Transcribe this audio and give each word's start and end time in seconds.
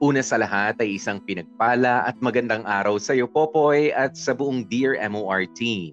Una 0.00 0.24
sa 0.24 0.40
lahat 0.40 0.80
ay 0.80 0.96
isang 0.96 1.20
pinagpala 1.20 2.08
at 2.08 2.16
magandang 2.24 2.64
araw 2.64 2.96
sa 2.96 3.12
iyo, 3.12 3.28
Popoy, 3.28 3.92
at 3.92 4.16
sa 4.16 4.32
buong 4.32 4.64
Dear 4.64 4.96
MOR 5.12 5.44
team. 5.52 5.92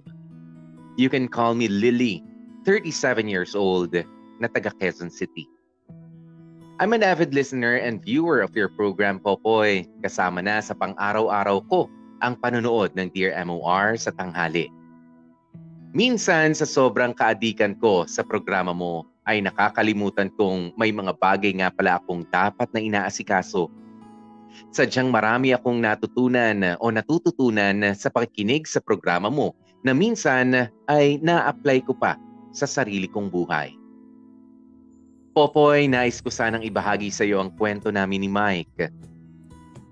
You 0.95 1.11
can 1.11 1.27
call 1.27 1.51
me 1.51 1.67
Lily, 1.67 2.23
37 2.63 3.27
years 3.27 3.51
old, 3.51 3.91
na 4.39 4.47
taga 4.47 4.71
Quezon 4.79 5.11
City. 5.11 5.43
I'm 6.79 6.95
an 6.95 7.03
avid 7.03 7.35
listener 7.35 7.83
and 7.83 7.99
viewer 7.99 8.39
of 8.39 8.55
your 8.55 8.71
program, 8.71 9.19
Popoy. 9.19 9.83
Kasama 9.99 10.39
na 10.39 10.63
sa 10.63 10.71
pang-araw-araw 10.71 11.67
ko 11.67 11.91
ang 12.23 12.39
panonood 12.39 12.95
ng 12.95 13.11
Dear 13.11 13.35
MOR 13.43 13.99
sa 13.99 14.15
tanghali. 14.15 14.71
Minsan 15.91 16.55
sa 16.55 16.63
sobrang 16.63 17.11
kaadikan 17.11 17.75
ko 17.75 18.07
sa 18.07 18.23
programa 18.23 18.71
mo 18.71 19.03
ay 19.27 19.43
nakakalimutan 19.43 20.31
kong 20.39 20.71
may 20.79 20.95
mga 20.95 21.11
bagay 21.19 21.51
nga 21.59 21.67
pala 21.75 21.99
akong 21.99 22.23
dapat 22.31 22.71
na 22.71 22.79
inaasikaso 22.79 23.67
Sadyang 24.73 25.09
marami 25.09 25.55
akong 25.55 25.79
natutunan 25.79 26.77
o 26.83 26.91
natututunan 26.91 27.81
sa 27.95 28.11
pakikinig 28.11 28.67
sa 28.67 28.83
programa 28.83 29.31
mo 29.31 29.55
na 29.81 29.95
minsan 29.95 30.67
ay 30.89 31.21
na-apply 31.23 31.85
ko 31.87 31.93
pa 31.95 32.17
sa 32.51 32.65
sarili 32.65 33.07
kong 33.07 33.29
buhay. 33.29 33.71
Popoy, 35.37 35.85
nais 35.85 36.17
ko 36.17 36.33
sanang 36.33 36.65
ibahagi 36.65 37.13
sa 37.13 37.21
iyo 37.21 37.37
ang 37.37 37.53
kwento 37.53 37.93
namin 37.93 38.25
ni 38.25 38.29
Mike. 38.29 38.89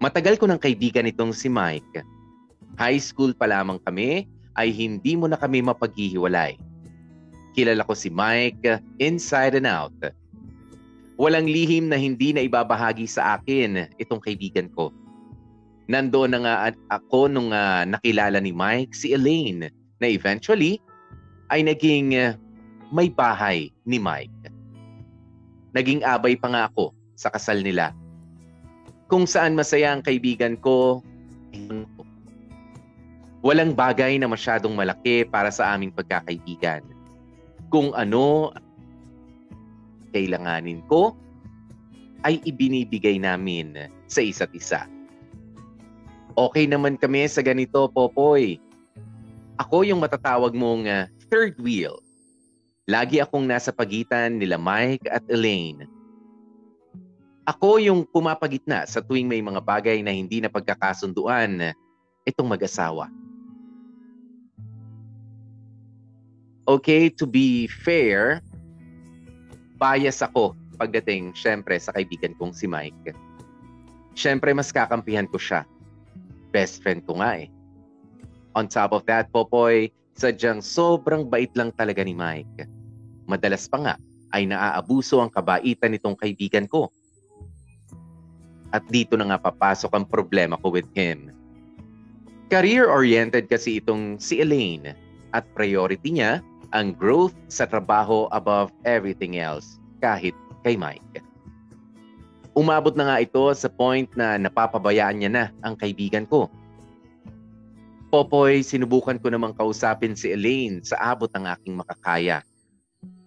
Matagal 0.02 0.42
ko 0.42 0.50
ng 0.50 0.58
kaibigan 0.58 1.06
itong 1.06 1.38
si 1.38 1.46
Mike. 1.46 2.02
High 2.82 2.98
school 2.98 3.32
pa 3.38 3.46
lamang 3.46 3.78
kami 3.86 4.26
ay 4.58 4.74
hindi 4.74 5.14
mo 5.14 5.30
na 5.30 5.38
kami 5.38 5.62
mapaghihiwalay. 5.62 6.58
Kilala 7.54 7.86
ko 7.86 7.94
si 7.94 8.10
Mike 8.10 8.82
inside 8.98 9.56
and 9.56 9.70
out 9.70 9.94
Walang 11.16 11.48
lihim 11.48 11.88
na 11.88 11.96
hindi 11.96 12.36
na 12.36 12.44
ibabahagi 12.44 13.08
sa 13.08 13.40
akin 13.40 13.88
itong 14.00 14.20
kaibigan 14.20 14.68
ko. 14.76 14.92
Nandoon 15.88 16.36
na 16.36 16.40
nga 16.42 16.56
ako 16.92 17.32
nung 17.32 17.54
uh, 17.56 17.86
nakilala 17.88 18.42
ni 18.42 18.52
Mike 18.52 18.92
si 18.92 19.14
Elaine 19.16 19.70
na 20.02 20.08
eventually 20.10 20.82
ay 21.54 21.64
naging 21.64 22.18
uh, 22.18 22.36
may 22.92 23.08
bahay 23.08 23.72
ni 23.88 23.96
Mike. 23.96 24.34
Naging 25.72 26.04
abay 26.04 26.36
pa 26.36 26.52
nga 26.52 26.62
ako 26.68 26.92
sa 27.16 27.32
kasal 27.32 27.64
nila. 27.64 27.96
Kung 29.08 29.30
saan 29.30 29.56
masaya 29.56 29.94
ang 29.94 30.02
kaibigan 30.02 30.58
ko, 30.60 31.00
walang 33.46 33.78
bagay 33.78 34.18
na 34.18 34.26
masyadong 34.26 34.74
malaki 34.74 35.24
para 35.24 35.54
sa 35.54 35.72
aming 35.78 35.94
pagkakaibigan. 35.94 36.82
Kung 37.70 37.94
ano 37.94 38.50
kailanganin 40.16 40.80
ko 40.88 41.12
ay 42.24 42.40
ibinibigay 42.48 43.20
namin 43.20 43.76
sa 44.08 44.24
isa't 44.24 44.56
isa. 44.56 44.88
Okay 46.40 46.66
naman 46.68 46.96
kami 46.96 47.28
sa 47.28 47.44
ganito, 47.44 47.92
Popoy. 47.92 48.60
Ako 49.60 49.84
yung 49.88 50.00
matatawag 50.00 50.56
mong 50.56 50.88
uh, 50.88 51.08
third 51.28 51.56
wheel. 51.60 52.00
Lagi 52.88 53.20
akong 53.20 53.44
nasa 53.44 53.72
pagitan 53.72 54.40
nila 54.40 54.60
Mike 54.60 55.08
at 55.12 55.24
Elaine. 55.32 55.88
Ako 57.46 57.78
yung 57.78 58.10
pumapagitna 58.10 58.90
sa 58.90 59.06
tuwing 59.06 59.30
may 59.30 59.40
mga 59.40 59.62
bagay 59.62 60.02
na 60.02 60.12
hindi 60.12 60.42
na 60.42 60.50
pagkakasunduan 60.50 61.72
itong 62.26 62.50
mag-asawa. 62.50 63.08
Okay, 66.66 67.14
to 67.14 67.30
be 67.30 67.70
fair, 67.70 68.42
bias 69.76 70.24
ako 70.24 70.56
pagdating 70.76 71.32
syempre 71.36 71.80
sa 71.80 71.96
kaibigan 71.96 72.36
kong 72.36 72.52
si 72.52 72.68
Mike. 72.68 73.16
Syempre 74.16 74.52
mas 74.56 74.72
kakampihan 74.72 75.28
ko 75.28 75.40
siya. 75.40 75.64
Best 76.52 76.84
friend 76.84 77.04
ko 77.04 77.20
nga 77.20 77.44
eh. 77.44 77.52
On 78.56 78.64
top 78.72 78.96
of 78.96 79.04
that, 79.12 79.28
Popoy, 79.36 79.92
sadyang 80.16 80.64
sobrang 80.64 81.28
bait 81.28 81.52
lang 81.60 81.76
talaga 81.76 82.00
ni 82.08 82.16
Mike. 82.16 82.64
Madalas 83.28 83.68
pa 83.68 83.78
nga 83.84 83.96
ay 84.32 84.48
naaabuso 84.48 85.20
ang 85.20 85.32
kabaitan 85.32 85.92
nitong 85.92 86.16
kaibigan 86.16 86.64
ko. 86.68 86.88
At 88.72 88.88
dito 88.88 89.20
na 89.20 89.28
nga 89.28 89.40
papasok 89.40 89.92
ang 89.92 90.06
problema 90.08 90.56
ko 90.60 90.72
with 90.72 90.88
him. 90.96 91.32
Career-oriented 92.48 93.52
kasi 93.52 93.84
itong 93.84 94.20
si 94.20 94.40
Elaine 94.40 94.96
at 95.36 95.44
priority 95.52 96.16
niya 96.16 96.40
ang 96.74 96.96
growth 96.96 97.36
sa 97.52 97.70
trabaho 97.70 98.32
above 98.34 98.74
everything 98.88 99.38
else, 99.38 99.78
kahit 100.02 100.34
kay 100.66 100.74
Mike. 100.74 101.22
Umabot 102.56 102.96
na 102.96 103.12
nga 103.12 103.18
ito 103.20 103.44
sa 103.52 103.68
point 103.68 104.08
na 104.16 104.40
napapabayaan 104.40 105.20
niya 105.20 105.32
na 105.32 105.44
ang 105.62 105.76
kaibigan 105.76 106.24
ko. 106.26 106.48
Popoy, 108.10 108.64
sinubukan 108.64 109.20
ko 109.20 109.28
namang 109.28 109.52
kausapin 109.60 110.16
si 110.16 110.32
Elaine 110.32 110.80
sa 110.80 110.96
abot 111.14 111.28
ng 111.36 111.44
aking 111.52 111.76
makakaya. 111.76 112.40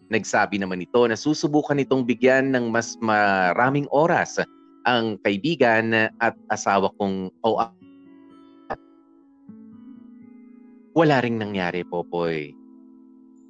Nagsabi 0.09 0.57
naman 0.57 0.81
ito 0.81 1.05
na 1.05 1.13
susubukan 1.13 1.77
itong 1.77 2.09
bigyan 2.09 2.57
ng 2.57 2.73
mas 2.73 2.97
maraming 3.05 3.85
oras 3.93 4.41
ang 4.89 5.21
kaibigan 5.21 6.09
at 6.25 6.33
asawa 6.49 6.89
kong 6.97 7.29
o 7.45 7.61
wala 10.99 11.23
ring 11.23 11.39
nangyari, 11.39 11.87
Popoy. 11.87 12.58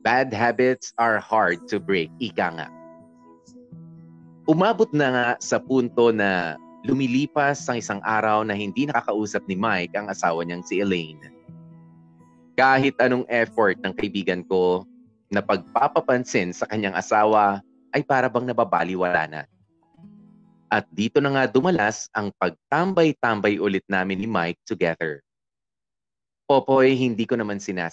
Bad 0.08 0.32
habits 0.32 0.96
are 0.96 1.20
hard 1.20 1.68
to 1.68 1.76
break, 1.76 2.08
ika 2.16 2.48
nga. 2.56 2.72
Umabot 4.48 4.88
na 4.96 5.12
nga 5.12 5.26
sa 5.36 5.60
punto 5.60 6.08
na 6.16 6.56
lumilipas 6.88 7.68
ang 7.68 7.76
isang 7.76 8.00
araw 8.00 8.40
na 8.40 8.56
hindi 8.56 8.88
nakakausap 8.88 9.44
ni 9.44 9.52
Mike 9.52 9.92
ang 9.92 10.08
asawa 10.08 10.40
niyang 10.48 10.64
si 10.64 10.80
Elaine. 10.80 11.20
Kahit 12.56 12.96
anong 13.04 13.28
effort 13.28 13.76
ng 13.84 13.92
kaibigan 13.92 14.48
ko 14.48 14.88
na 15.28 15.44
pagpapapansin 15.44 16.56
sa 16.56 16.64
kanyang 16.64 16.96
asawa 16.96 17.60
ay 17.92 18.00
para 18.00 18.32
bang 18.32 18.48
nababaliwala 18.48 19.28
na. 19.28 19.42
At 20.72 20.88
dito 20.88 21.20
na 21.20 21.36
nga 21.36 21.44
dumalas 21.44 22.08
ang 22.16 22.32
pagtambay-tambay 22.40 23.60
ulit 23.60 23.84
namin 23.84 24.24
ni 24.24 24.28
Mike 24.28 24.64
together. 24.64 25.20
Popoy, 26.48 26.96
hindi 26.96 27.28
ko 27.28 27.36
naman 27.36 27.60
sinas 27.60 27.92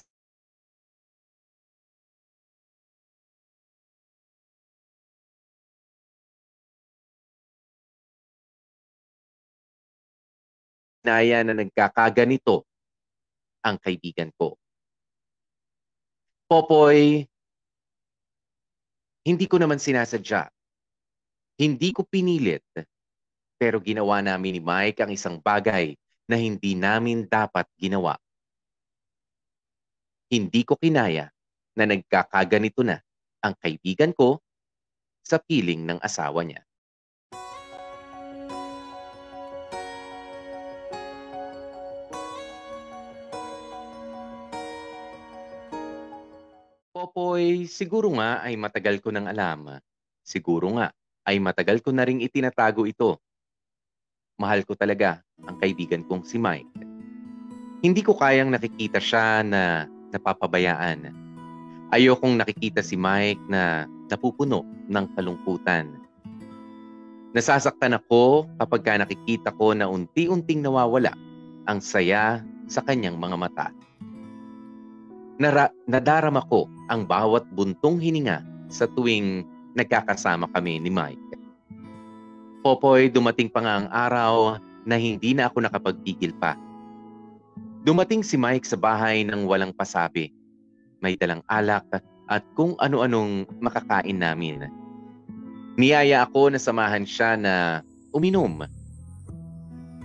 hinaya 11.06 11.46
na 11.46 11.54
nagkakaganito 11.54 12.66
ang 13.62 13.78
kaibigan 13.78 14.34
ko. 14.34 14.58
Popoy, 16.50 17.30
hindi 19.22 19.46
ko 19.46 19.62
naman 19.62 19.78
sinasadya. 19.78 20.50
Hindi 21.62 21.94
ko 21.94 22.02
pinilit. 22.10 22.66
Pero 23.62 23.78
ginawa 23.86 24.20
namin 24.26 24.58
ni 24.58 24.62
Mike 24.62 25.06
ang 25.06 25.14
isang 25.14 25.38
bagay 25.38 25.94
na 26.26 26.42
hindi 26.42 26.74
namin 26.74 27.30
dapat 27.30 27.70
ginawa. 27.78 28.18
Hindi 30.30 30.66
ko 30.66 30.74
kinaya 30.74 31.30
na 31.78 31.86
nagkakaganito 31.86 32.82
na 32.82 32.98
ang 33.46 33.54
kaibigan 33.62 34.10
ko 34.10 34.42
sa 35.22 35.38
piling 35.38 35.86
ng 35.86 36.02
asawa 36.02 36.42
niya. 36.42 36.66
Popoy, 47.16 47.64
siguro 47.72 48.12
nga 48.20 48.44
ay 48.44 48.60
matagal 48.60 49.00
ko 49.00 49.08
nang 49.08 49.24
alam. 49.32 49.80
Siguro 50.20 50.68
nga 50.76 50.92
ay 51.24 51.40
matagal 51.40 51.80
ko 51.80 51.96
na 51.96 52.04
ring 52.04 52.20
itinatago 52.20 52.84
ito. 52.84 53.16
Mahal 54.36 54.68
ko 54.68 54.76
talaga 54.76 55.24
ang 55.48 55.56
kaibigan 55.56 56.04
kong 56.04 56.28
si 56.28 56.36
Mike. 56.36 56.68
Hindi 57.80 58.04
ko 58.04 58.20
kayang 58.20 58.52
nakikita 58.52 59.00
siya 59.00 59.48
na 59.48 59.88
napapabayaan. 60.12 61.08
Ayokong 61.96 62.36
nakikita 62.36 62.84
si 62.84 63.00
Mike 63.00 63.40
na 63.48 63.88
napupuno 64.12 64.68
ng 64.92 65.06
kalungkutan. 65.16 65.88
Nasasaktan 67.32 67.96
ako 67.96 68.44
kapag 68.60 68.82
ka 68.84 69.00
nakikita 69.00 69.56
ko 69.56 69.72
na 69.72 69.88
unti-unting 69.88 70.60
nawawala 70.60 71.16
ang 71.64 71.80
saya 71.80 72.44
sa 72.68 72.84
kanyang 72.84 73.16
mga 73.16 73.40
mata. 73.40 73.68
Nara, 75.40 75.72
nadarama 75.88 76.44
ko 76.52 76.75
ang 76.90 77.06
bawat 77.06 77.46
buntong 77.54 77.98
hininga 77.98 78.42
sa 78.70 78.86
tuwing 78.86 79.46
nagkakasama 79.76 80.50
kami 80.54 80.82
ni 80.82 80.90
Mike. 80.90 81.22
Popoy, 82.66 83.14
dumating 83.14 83.52
pa 83.52 83.62
nga 83.62 83.74
ang 83.78 83.88
araw 83.94 84.58
na 84.86 84.96
hindi 84.98 85.38
na 85.38 85.50
ako 85.50 85.66
nakapagpigil 85.66 86.34
pa. 86.38 86.58
Dumating 87.86 88.26
si 88.26 88.34
Mike 88.38 88.66
sa 88.66 88.78
bahay 88.78 89.22
ng 89.22 89.46
walang 89.46 89.70
pasabi. 89.70 90.34
May 90.98 91.14
dalang 91.14 91.46
alak 91.46 91.86
at 92.26 92.42
kung 92.58 92.74
ano-anong 92.82 93.46
makakain 93.62 94.18
namin. 94.18 94.66
Niyaya 95.78 96.26
ako 96.26 96.50
na 96.50 96.58
samahan 96.58 97.06
siya 97.06 97.38
na 97.38 97.86
uminom. 98.10 98.66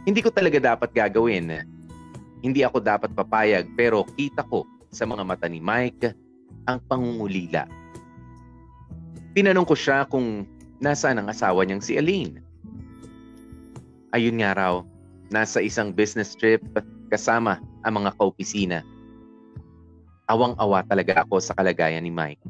Hindi 0.04 0.20
ko 0.20 0.28
talaga 0.28 0.60
dapat 0.60 0.92
gagawin. 0.92 1.64
Hindi 2.44 2.60
ako 2.60 2.84
dapat 2.84 3.16
papayag 3.16 3.72
pero 3.72 4.04
kita 4.16 4.44
ko 4.44 4.68
sa 4.92 5.08
mga 5.08 5.22
mata 5.24 5.48
ni 5.48 5.62
Mike 5.62 6.12
ang 6.76 6.80
pangungulila. 6.86 7.66
Tinanong 9.34 9.66
ko 9.66 9.74
siya 9.78 10.06
kung 10.06 10.46
nasaan 10.82 11.22
ang 11.22 11.28
asawa 11.30 11.62
niyang 11.62 11.84
si 11.84 11.94
Aline. 11.98 12.42
Ayun 14.10 14.42
nga 14.42 14.56
raw, 14.58 14.74
nasa 15.30 15.62
isang 15.62 15.94
business 15.94 16.34
trip 16.34 16.62
kasama 17.10 17.62
ang 17.86 18.02
mga 18.02 18.10
kaopisina. 18.18 18.82
Awang-awa 20.30 20.86
talaga 20.86 21.22
ako 21.26 21.42
sa 21.42 21.54
kalagayan 21.54 22.06
ni 22.06 22.10
Mike. 22.10 22.42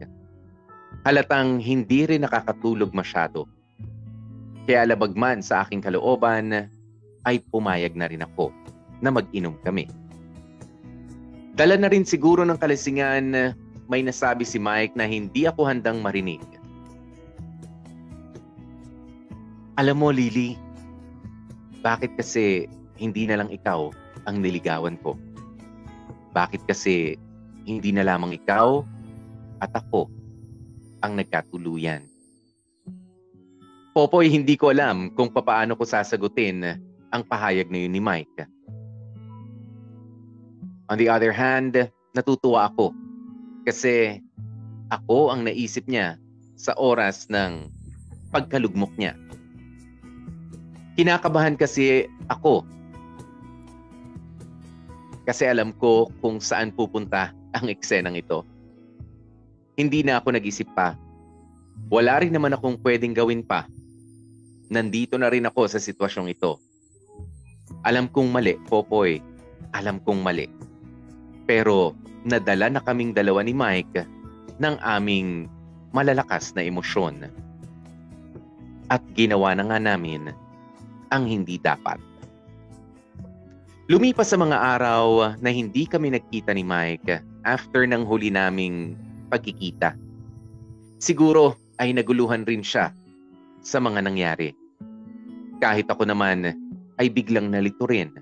Halatang 1.05 1.61
hindi 1.61 2.05
rin 2.05 2.25
nakakatulog 2.25 2.93
masyado. 2.93 3.49
Kaya 4.69 4.84
labagman 4.84 5.40
sa 5.40 5.64
aking 5.64 5.81
kalooban 5.81 6.69
ay 7.25 7.40
pumayag 7.49 7.96
na 7.96 8.08
rin 8.08 8.25
ako 8.25 8.52
na 9.00 9.08
mag-inom 9.08 9.56
kami. 9.64 9.88
Dala 11.56 11.76
na 11.76 11.88
rin 11.88 12.05
siguro 12.05 12.44
ng 12.44 12.61
kalasingan 12.61 13.56
may 13.90 14.06
nasabi 14.06 14.46
si 14.46 14.62
Mike 14.62 14.94
na 14.94 15.02
hindi 15.02 15.50
ako 15.50 15.66
handang 15.66 15.98
marinig. 15.98 16.38
Alam 19.75 19.98
mo, 19.98 20.14
Lily, 20.14 20.54
bakit 21.82 22.14
kasi 22.14 22.70
hindi 22.94 23.26
na 23.26 23.42
lang 23.42 23.50
ikaw 23.50 23.90
ang 24.31 24.38
niligawan 24.38 24.94
ko? 25.02 25.19
Bakit 26.31 26.70
kasi 26.70 27.19
hindi 27.66 27.90
na 27.90 28.06
lamang 28.06 28.38
ikaw 28.38 28.87
at 29.58 29.75
ako 29.75 30.06
ang 31.02 31.19
nagkatuluyan? 31.19 32.06
Popoy, 33.90 34.31
hindi 34.31 34.54
ko 34.54 34.70
alam 34.70 35.10
kung 35.19 35.34
papaano 35.34 35.75
ko 35.75 35.82
sasagutin 35.82 36.78
ang 37.10 37.26
pahayag 37.26 37.66
na 37.75 37.82
yun 37.82 37.90
ni 37.90 37.98
Mike. 37.98 38.46
On 40.87 40.94
the 40.94 41.10
other 41.10 41.34
hand, 41.34 41.90
natutuwa 42.14 42.70
ako 42.70 42.94
kasi 43.67 44.25
ako 44.91 45.31
ang 45.31 45.47
naisip 45.47 45.87
niya 45.87 46.19
sa 46.59 46.75
oras 46.77 47.31
ng 47.31 47.71
pagkalugmok 48.35 48.91
niya. 48.99 49.15
Kinakabahan 50.99 51.57
kasi 51.57 52.11
ako 52.29 52.67
kasi 55.31 55.47
alam 55.47 55.71
ko 55.77 56.11
kung 56.19 56.43
saan 56.43 56.75
pupunta 56.75 57.31
ang 57.55 57.71
eksenang 57.71 58.19
ito. 58.19 58.43
Hindi 59.79 60.03
na 60.03 60.19
ako 60.19 60.35
nag-isip 60.35 60.67
pa. 60.75 60.99
Wala 61.87 62.19
rin 62.19 62.35
naman 62.35 62.51
akong 62.51 62.83
pwedeng 62.83 63.15
gawin 63.15 63.47
pa. 63.47 63.65
Nandito 64.71 65.15
na 65.19 65.31
rin 65.31 65.47
ako 65.47 65.71
sa 65.71 65.79
sitwasyong 65.79 66.35
ito. 66.35 66.59
Alam 67.87 68.11
kong 68.11 68.29
mali, 68.31 68.59
Popoy. 68.67 69.23
Alam 69.71 70.03
kong 70.03 70.21
mali. 70.21 70.51
Pero 71.47 71.95
nadala 72.25 72.69
na 72.69 72.81
kaming 72.82 73.17
dalawa 73.17 73.40
ni 73.44 73.55
Mike 73.56 74.05
ng 74.61 74.76
aming 74.84 75.49
malalakas 75.90 76.52
na 76.52 76.64
emosyon. 76.64 77.28
At 78.90 79.02
ginawa 79.14 79.55
na 79.55 79.64
nga 79.70 79.78
namin 79.78 80.34
ang 81.11 81.25
hindi 81.26 81.56
dapat. 81.58 81.99
Lumipas 83.90 84.31
sa 84.31 84.38
mga 84.38 84.55
araw 84.78 85.34
na 85.43 85.50
hindi 85.50 85.82
kami 85.82 86.14
nagkita 86.14 86.55
ni 86.55 86.62
Mike 86.62 87.19
after 87.43 87.82
ng 87.82 88.06
huli 88.06 88.31
naming 88.31 88.94
pagkikita. 89.31 89.99
Siguro 91.02 91.58
ay 91.82 91.90
naguluhan 91.96 92.46
rin 92.46 92.62
siya 92.62 92.94
sa 93.64 93.82
mga 93.82 94.06
nangyari. 94.06 94.55
Kahit 95.58 95.90
ako 95.90 96.06
naman 96.06 96.55
ay 97.02 97.06
biglang 97.11 97.50
nalito 97.50 97.88
rin. 97.88 98.14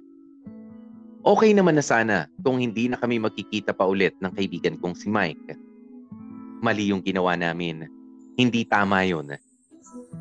Okay 1.27 1.51
naman 1.51 1.75
na 1.75 1.83
sana 1.83 2.31
kung 2.47 2.63
hindi 2.63 2.87
na 2.87 2.95
kami 2.95 3.19
magkikita 3.19 3.75
pa 3.75 3.91
ulit 3.91 4.15
ng 4.23 4.31
kaibigan 4.39 4.79
kong 4.79 4.95
si 4.95 5.11
Mike. 5.11 5.59
Mali 6.63 6.95
yung 6.95 7.03
ginawa 7.03 7.35
namin. 7.35 7.91
Hindi 8.39 8.63
tama 8.63 9.03
yun. 9.03 9.35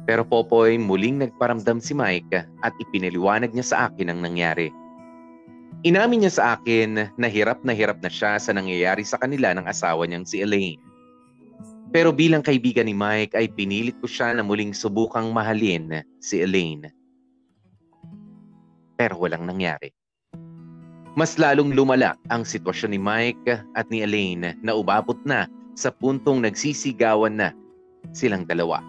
Pero 0.10 0.26
Popoy, 0.26 0.82
muling 0.82 1.22
nagparamdam 1.22 1.78
si 1.78 1.94
Mike 1.94 2.50
at 2.66 2.74
ipinaliwanag 2.82 3.54
niya 3.54 3.66
sa 3.66 3.78
akin 3.90 4.10
ang 4.10 4.26
nangyari. 4.26 4.74
Inamin 5.86 6.26
niya 6.26 6.34
sa 6.34 6.44
akin 6.58 7.14
na 7.14 7.28
hirap 7.30 7.62
na 7.62 7.78
hirap 7.78 8.02
na 8.02 8.10
siya 8.10 8.42
sa 8.42 8.50
nangyayari 8.50 9.06
sa 9.06 9.22
kanila 9.22 9.54
ng 9.54 9.70
asawa 9.70 10.10
niyang 10.10 10.26
si 10.26 10.42
Elaine. 10.42 10.82
Pero 11.94 12.10
bilang 12.10 12.42
kaibigan 12.42 12.90
ni 12.90 12.98
Mike 12.98 13.38
ay 13.38 13.48
pinilit 13.54 13.96
ko 14.02 14.10
siya 14.10 14.34
na 14.34 14.42
muling 14.42 14.74
subukang 14.74 15.30
mahalin 15.30 16.02
si 16.18 16.42
Elaine. 16.42 16.90
Pero 18.98 19.22
walang 19.22 19.46
nangyari. 19.46 19.97
Mas 21.18 21.34
lalong 21.42 21.74
lumala 21.74 22.14
ang 22.30 22.46
sitwasyon 22.46 22.94
ni 22.94 23.02
Mike 23.02 23.50
at 23.74 23.90
ni 23.90 24.06
Elaine 24.06 24.54
na 24.62 24.78
umabot 24.78 25.18
na 25.26 25.50
sa 25.74 25.90
puntong 25.90 26.46
nagsisigawan 26.46 27.42
na 27.42 27.50
silang 28.14 28.46
dalawa. 28.46 28.86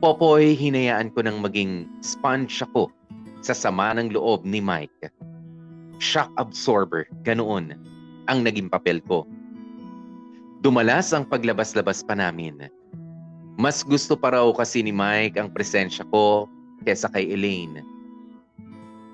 Popoy, 0.00 0.56
hinayaan 0.56 1.12
ko 1.12 1.20
nang 1.20 1.44
maging 1.44 1.84
sponge 2.00 2.64
ako 2.64 2.88
sa 3.44 3.52
sama 3.52 3.92
ng 4.00 4.16
loob 4.16 4.48
ni 4.48 4.64
Mike. 4.64 5.12
Shock 6.00 6.32
absorber, 6.40 7.04
ganoon 7.20 7.76
ang 8.24 8.40
naging 8.40 8.72
papel 8.72 9.04
ko. 9.04 9.28
Dumalas 10.64 11.12
ang 11.12 11.28
paglabas-labas 11.28 12.00
pa 12.00 12.16
namin. 12.16 12.64
Mas 13.60 13.84
gusto 13.84 14.16
pa 14.16 14.32
raw 14.32 14.48
kasi 14.56 14.80
ni 14.80 14.92
Mike 14.92 15.36
ang 15.36 15.52
presensya 15.52 16.04
ko 16.08 16.48
kesa 16.84 17.12
kay 17.12 17.28
Elaine. 17.28 17.84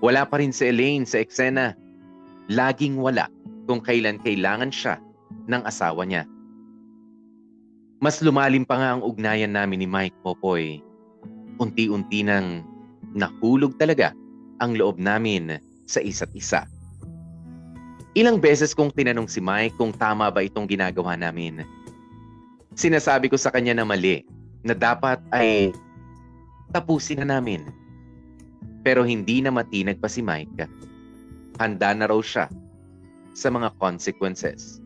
Wala 0.03 0.27
pa 0.27 0.43
rin 0.43 0.51
si 0.51 0.67
Elaine 0.67 1.07
sa 1.07 1.23
eksena. 1.23 1.79
Laging 2.51 2.99
wala 2.99 3.31
kung 3.71 3.79
kailan 3.79 4.19
kailangan 4.19 4.75
siya 4.75 4.99
ng 5.47 5.63
asawa 5.63 6.03
niya. 6.03 6.27
Mas 8.03 8.19
lumalim 8.19 8.67
pa 8.67 8.83
nga 8.83 8.99
ang 8.99 9.03
ugnayan 9.07 9.55
namin 9.55 9.87
ni 9.87 9.87
Mike 9.87 10.19
Popoy. 10.27 10.83
Unti-unti 11.63 12.27
nang 12.27 12.67
nahulog 13.15 13.79
talaga 13.79 14.11
ang 14.59 14.75
loob 14.75 14.99
namin 14.99 15.63
sa 15.87 16.03
isa't 16.03 16.35
isa. 16.35 16.67
Ilang 18.19 18.43
beses 18.43 18.75
kong 18.75 18.91
tinanong 18.91 19.31
si 19.31 19.39
Mike 19.39 19.79
kung 19.79 19.95
tama 19.95 20.35
ba 20.35 20.43
itong 20.43 20.67
ginagawa 20.67 21.15
namin. 21.15 21.63
Sinasabi 22.75 23.31
ko 23.31 23.39
sa 23.39 23.55
kanya 23.55 23.79
na 23.79 23.87
mali, 23.87 24.27
na 24.67 24.75
dapat 24.75 25.23
ay 25.31 25.71
tapusin 26.75 27.23
na 27.23 27.39
namin. 27.39 27.63
Pero 28.83 29.07
hindi 29.07 29.39
na 29.43 29.55
matinag 29.55 30.03
pa 30.03 30.11
si 30.11 30.23
Mike. 30.23 30.67
Handa 31.59 31.95
na 31.95 32.11
raw 32.11 32.19
siya 32.19 32.51
sa 33.33 33.49
mga 33.49 33.73
consequences. 33.79 34.83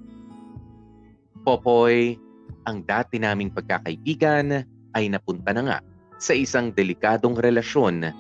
Popoy, 1.43 2.21
ang 2.67 2.83
dati 2.85 3.17
naming 3.17 3.51
pagkakaibigan 3.55 4.67
ay 4.93 5.05
napunta 5.09 5.55
na 5.55 5.63
nga 5.63 5.79
sa 6.17 6.33
isang 6.33 6.73
delikadong 6.73 7.37
relasyon 7.39 8.13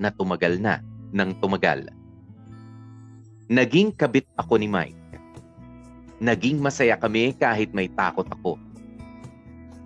na 0.00 0.08
tumagal 0.14 0.56
na 0.58 0.80
ng 1.12 1.30
tumagal. 1.38 1.86
Naging 3.52 3.92
kabit 3.92 4.24
ako 4.40 4.56
ni 4.56 4.66
Mike. 4.70 4.96
Naging 6.22 6.62
masaya 6.62 6.96
kami 6.96 7.36
kahit 7.36 7.74
may 7.76 7.90
takot 7.92 8.24
ako. 8.30 8.56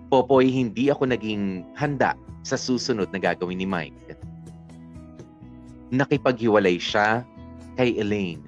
Popoy, 0.07 0.47
hindi 0.47 0.87
ako 0.87 1.11
naging 1.11 1.67
handa 1.75 2.15
sa 2.47 2.55
susunod 2.55 3.11
na 3.11 3.19
gagawin 3.19 3.59
ni 3.59 3.67
Mike. 3.67 4.15
Nakipaghiwalay 5.91 6.77
siya 6.79 7.23
kay 7.79 7.95
Elaine. 7.95 8.43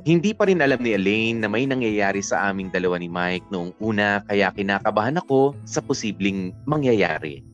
Hindi 0.00 0.32
pa 0.32 0.48
rin 0.48 0.64
alam 0.64 0.80
ni 0.80 0.96
Elaine 0.96 1.44
na 1.44 1.48
may 1.48 1.68
nangyayari 1.68 2.24
sa 2.24 2.48
aming 2.48 2.72
dalawa 2.72 2.96
ni 2.96 3.08
Mike 3.08 3.48
noong 3.52 3.76
una 3.84 4.24
kaya 4.24 4.48
kinakabahan 4.48 5.20
ako 5.20 5.52
sa 5.68 5.84
posibleng 5.84 6.56
mangyayari. 6.64 7.44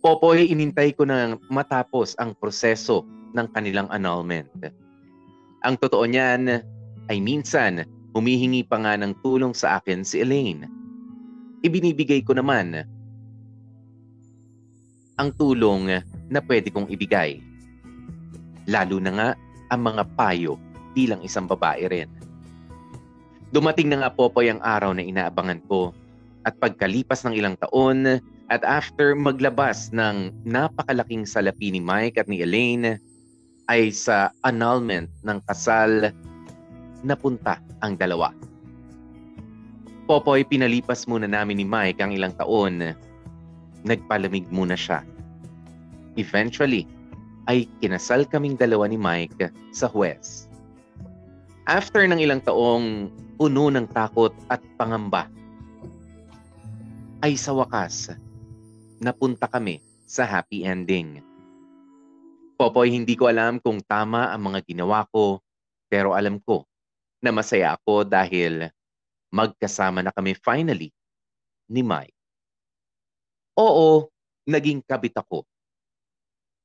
Popoy, 0.00 0.48
inintay 0.48 0.92
ko 0.96 1.08
na 1.08 1.36
matapos 1.48 2.16
ang 2.20 2.36
proseso 2.36 3.04
ng 3.32 3.48
kanilang 3.52 3.88
annulment. 3.92 4.48
Ang 5.64 5.80
totoo 5.80 6.04
niyan 6.04 6.60
ay 7.08 7.18
minsan 7.20 7.84
humihingi 8.12 8.64
pa 8.64 8.80
nga 8.80 8.96
ng 9.00 9.12
tulong 9.24 9.52
sa 9.56 9.80
akin 9.80 10.04
si 10.04 10.20
Elaine. 10.20 10.68
Ibinibigay 11.64 12.20
ko 12.24 12.36
naman 12.36 12.84
ang 15.20 15.30
tulong 15.34 16.02
na 16.30 16.40
pwede 16.48 16.70
kong 16.70 16.90
ibigay. 16.90 17.38
Lalo 18.66 18.98
na 18.98 19.12
nga 19.12 19.28
ang 19.70 19.80
mga 19.84 20.02
payo 20.18 20.58
bilang 20.94 21.20
isang 21.22 21.46
babae 21.46 21.86
rin. 21.90 22.10
Dumating 23.54 23.92
na 23.92 24.02
nga 24.02 24.10
Popoy 24.10 24.50
ang 24.50 24.58
araw 24.62 24.90
na 24.94 25.06
inaabangan 25.06 25.62
ko 25.70 25.94
at 26.42 26.58
pagkalipas 26.58 27.22
ng 27.22 27.34
ilang 27.38 27.54
taon 27.58 28.18
at 28.50 28.62
after 28.66 29.14
maglabas 29.14 29.94
ng 29.94 30.34
napakalaking 30.42 31.24
salapi 31.24 31.70
ni 31.70 31.80
Mike 31.80 32.18
at 32.18 32.26
ni 32.26 32.42
Elaine 32.42 32.98
ay 33.70 33.94
sa 33.94 34.34
annulment 34.44 35.08
ng 35.24 35.38
kasal 35.48 36.12
napunta 37.06 37.60
ang 37.80 37.96
dalawa. 37.96 38.34
Popoy, 40.04 40.44
pinalipas 40.44 41.08
muna 41.08 41.24
namin 41.24 41.64
ni 41.64 41.66
Mike 41.68 42.00
ang 42.04 42.12
ilang 42.12 42.36
taon. 42.36 42.92
Nagpalamig 43.84 44.48
muna 44.48 44.74
siya. 44.74 45.04
Eventually, 46.16 46.88
ay 47.44 47.68
kinasal 47.84 48.24
kaming 48.24 48.56
dalawa 48.56 48.88
ni 48.88 48.96
Mike 48.96 49.52
sa 49.76 49.84
Huwes. 49.88 50.48
After 51.68 52.04
ng 52.04 52.20
ilang 52.20 52.44
taong 52.44 53.08
puno 53.36 53.68
ng 53.68 53.88
takot 53.92 54.32
at 54.48 54.60
pangamba, 54.76 55.28
ay 57.24 57.36
sa 57.40 57.56
wakas, 57.56 58.12
napunta 59.00 59.48
kami 59.48 59.80
sa 60.04 60.28
happy 60.28 60.64
ending. 60.64 61.24
Popoy, 62.54 62.92
hindi 62.92 63.16
ko 63.18 63.26
alam 63.26 63.58
kung 63.58 63.82
tama 63.82 64.30
ang 64.30 64.52
mga 64.52 64.60
ginawa 64.64 65.08
ko, 65.10 65.40
pero 65.90 66.14
alam 66.14 66.38
ko 66.40 66.64
na 67.18 67.32
masaya 67.32 67.74
ako 67.74 68.04
dahil 68.04 68.68
magkasama 69.34 70.04
na 70.04 70.12
kami 70.14 70.38
finally 70.38 70.94
ni 71.66 71.82
Mike. 71.82 72.13
Oo, 73.54 74.10
naging 74.50 74.82
kabit 74.82 75.14
ako. 75.14 75.46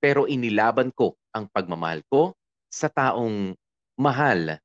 Pero 0.01 0.25
inilaban 0.25 0.89
ko 0.89 1.19
ang 1.35 1.45
pagmamahal 1.51 2.01
ko 2.09 2.33
sa 2.71 2.89
taong 2.89 3.53
mahal 3.99 4.57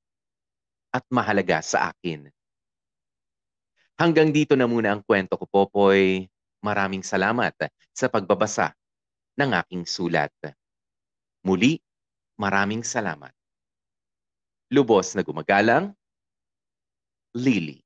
at 0.95 1.05
mahalaga 1.11 1.61
sa 1.61 1.91
akin. 1.93 2.31
Hanggang 4.01 4.33
dito 4.33 4.57
na 4.57 4.65
muna 4.67 4.95
ang 4.97 5.03
kwento 5.05 5.37
ko, 5.37 5.45
Popoy. 5.47 6.27
Maraming 6.65 7.05
salamat 7.05 7.69
sa 7.93 8.09
pagbabasa 8.09 8.73
ng 9.37 9.51
aking 9.61 9.85
sulat. 9.85 10.33
Muli, 11.45 11.77
maraming 12.41 12.81
salamat. 12.81 13.31
Lubos 14.73 15.13
na 15.13 15.21
gumagalang, 15.21 15.93
Lily. 17.37 17.84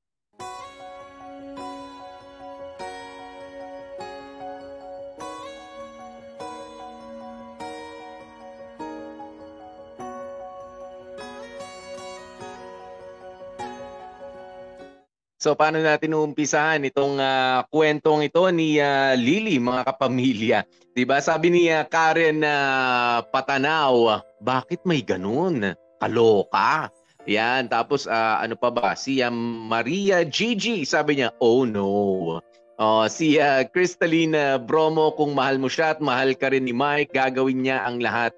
So 15.39 15.55
paano 15.55 15.79
natin 15.79 16.19
uumpisahan 16.19 16.83
itong 16.83 17.23
uh, 17.23 17.63
kwentong 17.71 18.27
ito 18.27 18.43
ni 18.51 18.83
uh, 18.83 19.15
Lily, 19.15 19.63
mga 19.63 19.87
kapamilya? 19.87 20.67
'Di 20.99 21.07
ba? 21.07 21.23
Sabi 21.23 21.55
ni 21.55 21.63
uh, 21.71 21.87
Karen 21.87 22.43
uh, 22.43 23.23
Patanaw, 23.31 24.19
bakit 24.43 24.83
may 24.83 24.99
ganun? 24.99 25.79
Kaloka. 26.03 26.91
Yan, 27.31 27.71
tapos 27.71 28.11
uh, 28.11 28.43
ano 28.43 28.59
pa 28.59 28.75
ba? 28.75 28.99
Si 28.99 29.23
uh, 29.23 29.31
Maria 29.31 30.27
Gigi, 30.27 30.83
sabi 30.83 31.23
niya, 31.23 31.31
oh 31.39 31.63
no. 31.63 32.43
Uh, 32.79 33.07
si 33.07 33.39
uh, 33.39 33.63
Crystalina 33.71 34.59
Bromo, 34.59 35.15
kung 35.15 35.39
mahal 35.39 35.63
mo 35.63 35.71
siya 35.71 35.95
at 35.95 36.01
mahal 36.03 36.35
ka 36.35 36.51
rin 36.51 36.67
ni 36.67 36.75
Mike, 36.75 37.15
gagawin 37.15 37.63
niya 37.63 37.87
ang 37.87 38.03
lahat 38.03 38.35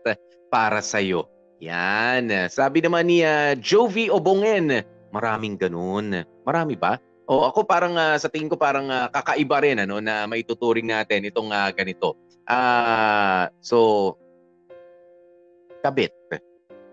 para 0.53 0.85
sa'yo. 0.85 1.25
Yan. 1.65 2.29
Sabi 2.53 2.85
naman 2.85 3.09
ni 3.09 3.25
uh, 3.25 3.57
Jovi 3.57 4.13
Obongen, 4.13 4.85
maraming 5.13 5.57
ganun. 5.57 6.25
Marami 6.45 6.75
ba? 6.77 6.97
O 7.31 7.47
ako 7.47 7.63
parang 7.63 7.95
uh, 7.95 8.19
sa 8.19 8.27
tingin 8.27 8.51
ko 8.51 8.59
parang 8.59 8.91
uh, 8.91 9.07
kakaiba 9.07 9.63
rin 9.63 9.79
ano 9.79 10.03
na 10.03 10.27
maituturing 10.27 10.91
natin 10.91 11.23
itong 11.23 11.55
uh, 11.55 11.71
ganito. 11.71 12.19
Ah, 12.43 12.59
uh, 12.59 13.43
so 13.63 13.79
kabit. 15.87 16.11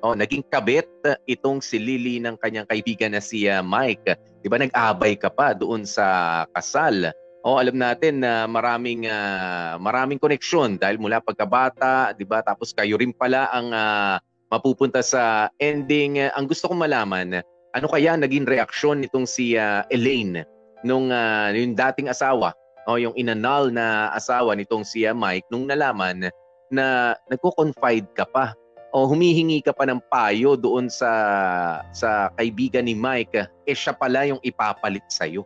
Oh, 0.06 0.14
naging 0.14 0.46
kabit 0.46 0.86
itong 1.26 1.58
si 1.58 1.82
Lily 1.82 2.22
ng 2.22 2.38
kanyang 2.38 2.70
kaibigan 2.70 3.18
na 3.18 3.22
si 3.24 3.50
uh, 3.50 3.66
Mike. 3.66 4.14
'Di 4.46 4.48
ba 4.48 4.62
nag-abay 4.62 5.18
ka 5.18 5.34
pa 5.34 5.58
doon 5.58 5.90
sa 5.90 6.46
kasal? 6.54 7.10
Oh, 7.42 7.58
alam 7.58 7.82
natin 7.82 8.22
na 8.22 8.46
maraming 8.46 9.10
uh, 9.10 9.82
maraming 9.82 10.22
koneksyon 10.22 10.78
dahil 10.78 11.02
mula 11.02 11.18
pagkabata, 11.18 12.14
'di 12.14 12.30
ba? 12.30 12.46
Tapos 12.46 12.78
kayo 12.78 13.02
rin 13.02 13.10
pala 13.10 13.50
ang 13.50 13.74
uh, 13.74 14.22
mapupunta 14.54 15.02
sa 15.02 15.50
ending. 15.58 16.30
Ang 16.30 16.46
gusto 16.46 16.70
kong 16.70 16.86
malaman, 16.86 17.42
ano 17.76 17.88
kaya 17.92 18.16
naging 18.16 18.48
reaksyon 18.48 19.04
nitong 19.04 19.28
si 19.28 19.58
uh, 19.60 19.84
Elaine 19.92 20.48
nung 20.86 21.10
uh, 21.12 21.52
yung 21.52 21.76
dating 21.76 22.08
asawa 22.08 22.54
o 22.88 22.96
yung 22.96 23.16
inanal 23.20 23.68
na 23.74 24.14
asawa 24.16 24.56
nitong 24.56 24.88
si 24.88 25.04
uh, 25.04 25.12
Mike 25.12 25.48
nung 25.52 25.68
nalaman 25.68 26.32
na 26.72 27.16
nagko-confide 27.28 28.08
ka 28.16 28.28
pa 28.28 28.56
o 28.96 29.08
humihingi 29.08 29.60
ka 29.64 29.76
pa 29.76 29.84
ng 29.84 30.00
payo 30.08 30.56
doon 30.56 30.88
sa 30.88 31.12
sa 31.92 32.32
kaibigan 32.40 32.88
ni 32.88 32.96
Mike 32.96 33.48
eh 33.68 33.76
siya 33.76 33.92
pala 33.92 34.24
yung 34.28 34.40
ipapalit 34.44 35.04
sa 35.12 35.28
iyo 35.28 35.44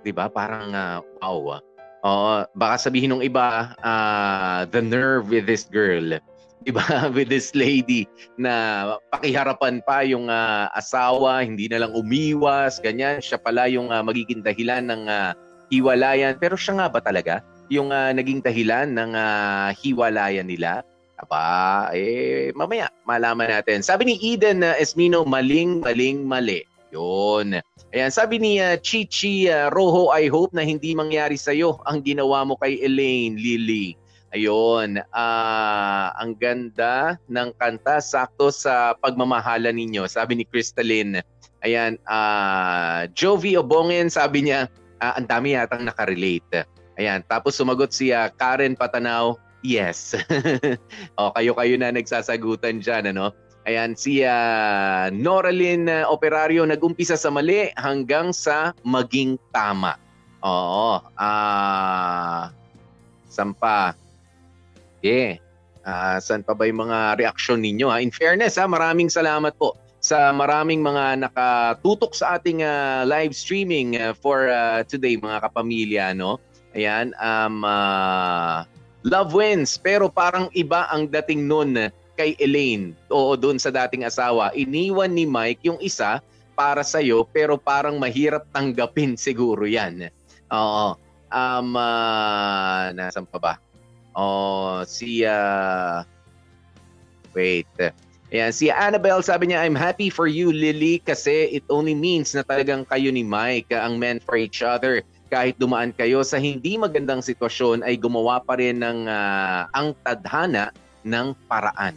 'di 0.00 0.14
ba? 0.14 0.30
Parang 0.30 0.72
uh, 0.72 0.98
wow 1.20 1.60
uh, 2.04 2.46
baka 2.54 2.76
sabihin 2.78 3.14
ng 3.14 3.24
iba 3.24 3.74
uh, 3.82 4.64
the 4.70 4.82
nerve 4.82 5.30
with 5.30 5.46
this 5.46 5.66
girl 5.66 6.18
iba 6.66 6.82
with 7.14 7.30
this 7.30 7.54
lady 7.54 8.08
na 8.34 8.96
pakiharapan 9.14 9.84
pa 9.84 10.02
yung 10.02 10.26
uh, 10.26 10.66
asawa, 10.74 11.44
hindi 11.44 11.70
na 11.70 11.86
lang 11.86 11.92
umiwas, 11.94 12.82
ganyan. 12.82 13.22
Siya 13.22 13.38
pala 13.38 13.70
yung 13.70 13.92
uh, 13.92 14.02
magiging 14.02 14.42
dahilan 14.42 14.88
ng 14.88 15.02
uh, 15.06 15.30
hiwalayan. 15.70 16.40
Pero 16.40 16.58
siya 16.58 16.82
nga 16.82 16.86
ba 16.90 16.98
talaga 16.98 17.44
yung 17.68 17.92
uh, 17.92 18.10
naging 18.10 18.40
dahilan 18.40 18.88
ng 18.96 19.12
uh, 19.14 19.68
hiwalayan 19.76 20.48
nila? 20.48 20.82
Aba, 21.18 21.90
eh, 21.98 22.54
mamaya 22.54 22.86
malaman 23.02 23.50
natin. 23.50 23.82
Sabi 23.82 24.06
ni 24.06 24.14
Eden 24.22 24.62
uh, 24.62 24.78
Esmino, 24.78 25.26
maling, 25.26 25.82
maling, 25.82 26.22
mali. 26.22 26.62
Yun. 26.88 27.60
Ayan, 27.92 28.12
sabi 28.12 28.40
ni 28.40 28.62
uh, 28.62 28.80
Chichi 28.80 29.50
uh, 29.50 29.68
Rojo, 29.68 30.08
I 30.14 30.30
hope 30.32 30.56
na 30.56 30.64
hindi 30.64 30.96
mangyari 30.96 31.36
sa'yo 31.36 31.84
ang 31.84 32.00
ginawa 32.00 32.48
mo 32.48 32.56
kay 32.56 32.80
Elaine, 32.80 33.36
Lily. 33.36 33.98
Ayun, 34.28 35.00
uh, 35.00 36.06
ang 36.20 36.36
ganda 36.36 37.16
ng 37.32 37.48
kanta 37.56 37.96
sakto 37.96 38.52
sa 38.52 38.92
pagmamahala 39.00 39.72
ninyo. 39.72 40.04
Sabi 40.04 40.36
ni 40.36 40.44
Crystalline. 40.44 41.24
Ayan, 41.64 41.96
uh, 42.04 43.08
Jovi 43.16 43.56
Obongen 43.56 44.12
sabi 44.12 44.44
niya, 44.44 44.68
uh, 45.00 45.16
ang 45.16 45.24
dami 45.24 45.56
yatang 45.56 45.88
nakarelate. 45.88 46.68
Ayan, 47.00 47.24
tapos 47.24 47.56
sumagot 47.56 47.94
si 47.94 48.12
Karen 48.36 48.76
Patanaw, 48.76 49.38
yes. 49.64 50.12
o, 51.18 51.32
kayo-kayo 51.32 51.78
na 51.80 51.94
nagsasagutan 51.94 52.84
dyan, 52.84 53.16
ano? 53.16 53.32
Ayan, 53.64 53.96
si 53.96 54.24
uh, 54.24 55.08
Noralyn 55.08 55.88
uh, 55.88 56.08
Operario 56.08 56.68
nag-umpisa 56.68 57.16
sa 57.16 57.32
mali 57.32 57.68
hanggang 57.80 58.32
sa 58.32 58.76
maging 58.84 59.40
tama. 59.56 59.96
Oo. 60.44 61.00
Ah, 61.16 62.48
uh, 62.48 62.58
sampa. 63.28 63.92
Yeah. 65.02 65.38
Uh, 65.88 66.20
saan 66.20 66.44
pa 66.44 66.52
ba 66.52 66.68
yung 66.68 66.84
mga 66.84 67.22
reaksyon 67.22 67.64
ninyo? 67.64 67.88
Ha? 67.88 68.02
In 68.04 68.12
fairness, 68.12 68.60
ha, 68.60 68.68
maraming 68.68 69.08
salamat 69.08 69.56
po 69.56 69.78
sa 69.98 70.30
maraming 70.30 70.78
mga 70.78 71.26
nakatutok 71.26 72.14
sa 72.14 72.38
ating 72.38 72.62
uh, 72.62 73.02
live 73.02 73.34
streaming 73.34 73.98
for 74.14 74.46
uh, 74.46 74.86
today 74.86 75.18
mga 75.18 75.42
kapamilya 75.42 76.14
no. 76.14 76.38
Ayan, 76.76 77.10
um 77.18 77.66
uh, 77.66 78.62
love 79.02 79.34
wins 79.34 79.74
pero 79.80 80.06
parang 80.06 80.46
iba 80.54 80.86
ang 80.92 81.10
dating 81.10 81.50
noon 81.50 81.90
kay 82.14 82.38
Elaine 82.38 82.94
o 83.10 83.34
doon 83.34 83.58
sa 83.58 83.74
dating 83.74 84.06
asawa. 84.06 84.54
Iniwan 84.54 85.14
ni 85.14 85.26
Mike 85.26 85.66
yung 85.66 85.80
isa 85.82 86.22
para 86.54 86.82
sa 86.86 87.02
iyo 87.02 87.26
pero 87.26 87.58
parang 87.58 87.98
mahirap 87.98 88.46
tanggapin 88.54 89.18
siguro 89.26 89.66
'yan. 89.66 90.06
Oo. 90.54 90.94
Um 91.28 91.74
uh, 91.74 92.94
nasan 92.94 93.26
pa 93.26 93.38
ba? 93.42 93.52
Oh, 94.18 94.82
si 94.82 95.22
uh, 95.22 96.02
wait. 97.38 97.70
Ayan, 98.28 98.50
si 98.50 98.66
Annabelle 98.66 99.22
sabi 99.22 99.48
niya, 99.48 99.62
I'm 99.62 99.78
happy 99.78 100.10
for 100.10 100.26
you, 100.26 100.50
Lily, 100.50 100.98
kasi 101.00 101.54
it 101.54 101.62
only 101.70 101.94
means 101.94 102.34
na 102.34 102.42
talagang 102.42 102.82
kayo 102.90 103.14
ni 103.14 103.22
Mike 103.22 103.70
ang 103.70 103.96
meant 103.96 104.26
for 104.26 104.34
each 104.34 104.60
other. 104.60 105.06
Kahit 105.30 105.56
dumaan 105.62 105.94
kayo 105.94 106.26
sa 106.26 106.36
hindi 106.36 106.74
magandang 106.74 107.22
sitwasyon, 107.22 107.86
ay 107.86 107.94
gumawa 107.94 108.42
pa 108.42 108.58
rin 108.58 108.82
ng 108.82 109.06
uh, 109.06 109.70
ang 109.70 109.94
tadhana 110.02 110.74
ng 111.06 111.32
paraan. 111.46 111.94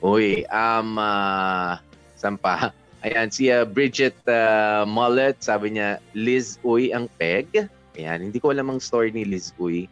Uy, 0.00 0.48
um, 0.48 0.96
uh, 0.96 1.78
sampa. 2.16 2.72
Ayan, 3.04 3.28
si 3.30 3.52
uh, 3.52 3.68
Bridget 3.68 4.16
uh, 4.26 4.88
Mullet, 4.88 5.38
sabi 5.44 5.76
niya, 5.76 6.02
Liz 6.16 6.56
Uy 6.64 6.90
ang 6.96 7.12
peg. 7.20 7.68
Ayan, 7.94 8.18
hindi 8.24 8.40
ko 8.40 8.50
alam 8.50 8.72
ang 8.72 8.80
story 8.80 9.12
ni 9.12 9.22
Liz 9.22 9.54
Uy. 9.62 9.86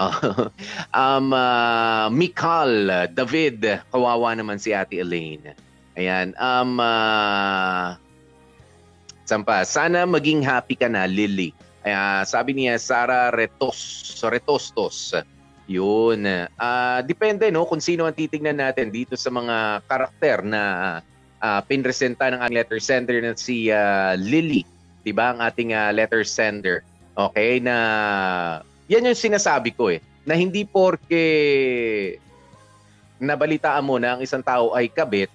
um, 0.96 1.36
uh, 1.36 2.08
Mikal, 2.08 2.88
David, 3.12 3.84
kawawa 3.92 4.32
naman 4.32 4.56
si 4.56 4.72
Ate 4.72 5.04
Elaine. 5.04 5.52
Ayan. 6.00 6.32
Um, 6.40 6.80
uh, 6.80 8.00
Sampa, 9.28 9.62
sana 9.62 10.08
maging 10.08 10.42
happy 10.42 10.74
ka 10.74 10.88
na, 10.90 11.06
Lily. 11.06 11.54
Uh, 11.84 12.24
sabi 12.26 12.56
niya, 12.56 12.80
Sara 12.80 13.30
Retos, 13.30 13.78
Retostos. 14.24 15.14
Yun. 15.70 16.26
Uh, 16.58 16.98
depende 17.06 17.46
no 17.54 17.62
kung 17.62 17.78
sino 17.78 18.02
ang 18.02 18.16
titingnan 18.16 18.58
natin 18.58 18.90
dito 18.90 19.14
sa 19.14 19.30
mga 19.30 19.86
karakter 19.86 20.42
na 20.42 20.62
uh, 21.38 21.60
pinresenta 21.62 22.26
ng 22.26 22.42
ang 22.42 22.50
letter 22.50 22.82
sender 22.82 23.22
na 23.22 23.38
si 23.38 23.70
uh, 23.70 24.18
Lily. 24.18 24.66
'Di 25.06 25.14
ba? 25.14 25.30
Ang 25.30 25.38
ating 25.46 25.70
uh, 25.70 25.94
letter 25.94 26.26
sender. 26.26 26.82
Okay 27.14 27.62
na 27.62 27.76
yan 28.90 29.06
yung 29.06 29.14
sinasabi 29.14 29.70
ko 29.70 29.86
eh, 29.86 30.02
na 30.26 30.34
hindi 30.34 30.66
porke 30.66 31.22
nabalitaan 33.22 33.86
mo 33.86 34.02
na 34.02 34.16
ang 34.16 34.20
isang 34.24 34.42
tao 34.42 34.74
ay 34.74 34.90
kabit, 34.90 35.30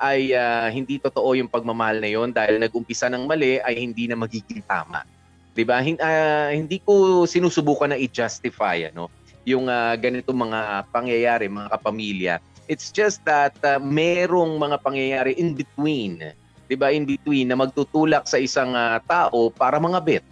ay 0.00 0.32
uh, 0.32 0.66
hindi 0.72 0.96
totoo 0.96 1.36
yung 1.36 1.46
pagmamahal 1.46 2.00
na 2.00 2.08
yon 2.08 2.32
dahil 2.32 2.56
nag-umpisa 2.56 3.12
ng 3.12 3.28
mali 3.28 3.60
ay 3.60 3.76
hindi 3.76 4.08
na 4.08 4.16
magiging 4.16 4.64
tama. 4.64 5.04
'Di 5.52 5.62
ba? 5.68 5.84
Hin- 5.84 6.00
uh, 6.00 6.48
hindi 6.56 6.80
ko 6.80 7.22
sinusubukan 7.28 7.92
na 7.92 8.00
i-justify 8.00 8.88
ano 8.88 9.12
yung 9.44 9.68
uh, 9.68 9.92
ganito 10.00 10.32
mga 10.32 10.88
pangyayari, 10.88 11.52
mga 11.52 11.68
kapamilya. 11.68 12.34
It's 12.64 12.88
just 12.88 13.20
that 13.28 13.52
uh, 13.60 13.76
merong 13.76 14.56
mga 14.56 14.76
pangyayari 14.80 15.32
in 15.36 15.52
between, 15.52 16.32
'di 16.64 16.74
ba? 16.80 16.88
In 16.88 17.04
between 17.04 17.52
na 17.52 17.60
magtutulak 17.60 18.24
sa 18.24 18.40
isang 18.40 18.72
uh, 18.72 18.96
tao 19.04 19.52
para 19.52 19.76
mga 19.76 20.00
bet 20.00 20.28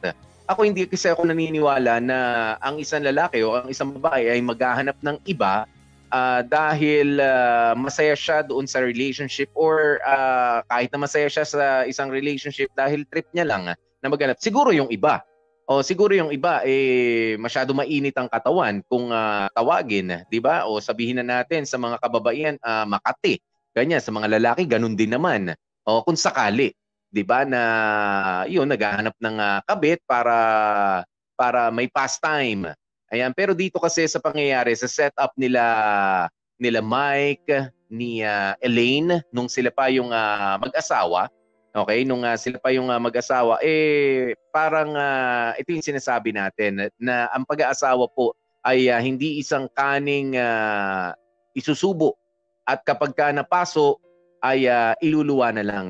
ako 0.48 0.64
hindi 0.64 0.88
kasi 0.88 1.12
ako 1.12 1.28
naniniwala 1.28 2.00
na 2.00 2.18
ang 2.64 2.80
isang 2.80 3.04
lalaki 3.04 3.44
o 3.44 3.60
ang 3.60 3.68
isang 3.68 3.92
babae 3.92 4.32
ay 4.32 4.40
maghahanap 4.40 4.96
ng 5.04 5.20
iba 5.28 5.68
uh, 6.08 6.40
dahil 6.40 7.20
uh, 7.20 7.76
masaya 7.76 8.16
siya 8.16 8.40
doon 8.40 8.64
sa 8.64 8.80
relationship 8.80 9.52
or 9.52 10.00
uh, 10.08 10.64
kahit 10.72 10.88
na 10.88 11.04
masaya 11.04 11.28
siya 11.28 11.44
sa 11.44 11.84
isang 11.84 12.08
relationship 12.08 12.72
dahil 12.72 13.04
trip 13.12 13.28
niya 13.36 13.44
lang 13.44 13.68
na 13.76 14.06
maghanap. 14.08 14.40
Siguro 14.40 14.72
yung 14.72 14.88
iba. 14.88 15.20
O 15.68 15.84
siguro 15.84 16.16
yung 16.16 16.32
iba 16.32 16.64
eh 16.64 17.36
masyado 17.36 17.76
mainit 17.76 18.16
ang 18.16 18.24
katawan 18.32 18.80
kung 18.88 19.12
uh, 19.12 19.52
tawagin, 19.52 20.24
'di 20.32 20.40
ba? 20.40 20.64
O 20.64 20.80
sabihin 20.80 21.20
na 21.20 21.44
natin 21.44 21.68
sa 21.68 21.76
mga 21.76 22.00
kababaihan 22.00 22.56
uh, 22.64 22.88
Makati. 22.88 23.36
Ganyan 23.76 24.00
sa 24.00 24.08
mga 24.08 24.40
lalaki 24.40 24.64
ganun 24.64 24.96
din 24.96 25.12
naman. 25.12 25.52
O 25.84 26.00
kung 26.00 26.16
sakali, 26.16 26.72
'di 27.08 27.22
ba 27.24 27.44
na 27.44 27.62
yun 28.46 28.68
naghahanap 28.68 29.16
ng 29.16 29.36
uh, 29.36 29.60
kabit 29.64 30.00
para 30.04 30.36
para 31.38 31.70
may 31.72 31.86
pastime. 31.88 32.72
Ayan, 33.08 33.32
pero 33.32 33.56
dito 33.56 33.80
kasi 33.80 34.04
sa 34.04 34.20
pangyayari 34.20 34.76
sa 34.76 34.84
setup 34.84 35.32
nila 35.38 35.64
nila 36.60 36.84
Mike, 36.84 37.72
ni 37.88 38.20
uh, 38.20 38.52
Elaine 38.60 39.24
nung 39.32 39.48
sila 39.48 39.72
pa 39.72 39.88
yung 39.88 40.12
uh, 40.12 40.60
mag-asawa, 40.60 41.32
okay, 41.72 42.04
nung 42.04 42.20
uh, 42.26 42.36
sila 42.36 42.60
pa 42.60 42.68
yung 42.74 42.92
uh, 42.92 43.00
mag-asawa 43.00 43.62
eh 43.64 44.36
parang 44.52 44.92
uh, 44.92 45.56
ito 45.56 45.72
yung 45.72 45.84
sinasabi 45.84 46.36
natin 46.36 46.92
na 47.00 47.32
ang 47.32 47.48
pag-aasawa 47.48 48.10
po 48.12 48.36
ay 48.66 48.92
uh, 48.92 49.00
hindi 49.00 49.40
isang 49.40 49.70
kaning 49.72 50.36
uh, 50.36 51.14
isusubo 51.56 52.18
at 52.68 52.84
kapag 52.84 53.16
ka 53.16 53.32
napaso 53.32 53.96
ay 54.44 54.68
uh, 54.68 54.92
iluluwa 55.00 55.50
na 55.50 55.64
lang. 55.64 55.86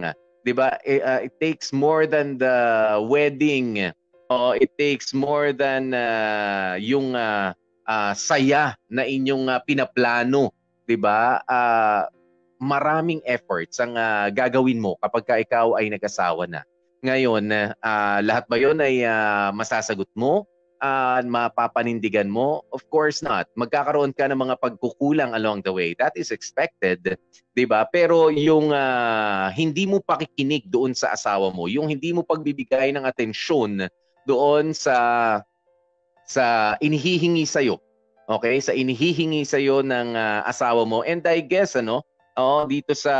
'Di 0.48 0.56
ba? 0.56 0.80
It, 0.80 1.04
uh, 1.04 1.20
it 1.28 1.36
takes 1.36 1.76
more 1.76 2.08
than 2.08 2.40
the 2.40 2.56
wedding. 3.04 3.92
Oh, 4.32 4.56
it 4.56 4.72
takes 4.80 5.12
more 5.12 5.52
than 5.52 5.92
uh, 5.92 6.80
yung 6.80 7.12
uh, 7.12 7.52
uh, 7.84 8.12
saya 8.16 8.72
na 8.88 9.04
inyong 9.04 9.52
uh, 9.52 9.60
pinaplano, 9.68 10.48
'di 10.88 10.96
ba? 10.96 11.44
Uh, 11.44 12.08
maraming 12.56 13.20
efforts 13.28 13.76
ang 13.76 14.00
uh, 14.00 14.32
gagawin 14.32 14.80
mo 14.80 14.96
kapag 15.04 15.24
ka 15.28 15.34
ikaw 15.36 15.76
ay 15.76 15.92
nag-asawa 15.92 16.48
na. 16.48 16.64
Ngayon, 17.04 17.44
uh, 17.52 18.18
lahat 18.24 18.48
ba 18.48 18.56
'yon 18.56 18.80
ay 18.80 19.04
uh, 19.04 19.52
masasagot 19.52 20.08
mo? 20.16 20.48
Uh, 20.80 21.20
mapapanindigan 21.22 22.30
mo? 22.30 22.66
Of 22.74 22.86
course 22.90 23.22
not. 23.22 23.50
Magkakaroon 23.54 24.14
ka 24.14 24.26
ng 24.30 24.38
mga 24.38 24.56
pagkukulang 24.58 25.34
along 25.34 25.62
the 25.62 25.72
way. 25.74 25.94
That 25.98 26.14
is 26.14 26.30
expected, 26.30 27.18
'di 27.54 27.64
ba? 27.66 27.86
Pero 27.90 28.30
yung 28.30 28.70
uh, 28.70 29.50
hindi 29.54 29.86
mo 29.86 30.02
pakikinig 30.02 30.70
doon 30.70 30.94
sa 30.94 31.14
asawa 31.14 31.50
mo, 31.50 31.66
yung 31.66 31.90
hindi 31.90 32.14
mo 32.14 32.22
pagbibigay 32.22 32.94
ng 32.94 33.04
atensyon 33.06 33.86
doon 34.28 34.76
sa 34.76 34.96
sa 36.28 36.76
inihihingi 36.84 37.48
sa 37.48 37.64
iyo. 37.64 37.80
Okay? 38.28 38.60
Sa 38.60 38.76
inihihingi 38.76 39.42
sa 39.48 39.56
iyo 39.56 39.80
ng 39.80 40.12
uh, 40.12 40.44
asawa 40.44 40.84
mo. 40.84 41.00
And 41.02 41.24
I 41.24 41.40
guess 41.40 41.74
ano, 41.74 42.04
oh, 42.36 42.68
dito 42.68 42.92
sa 42.92 43.14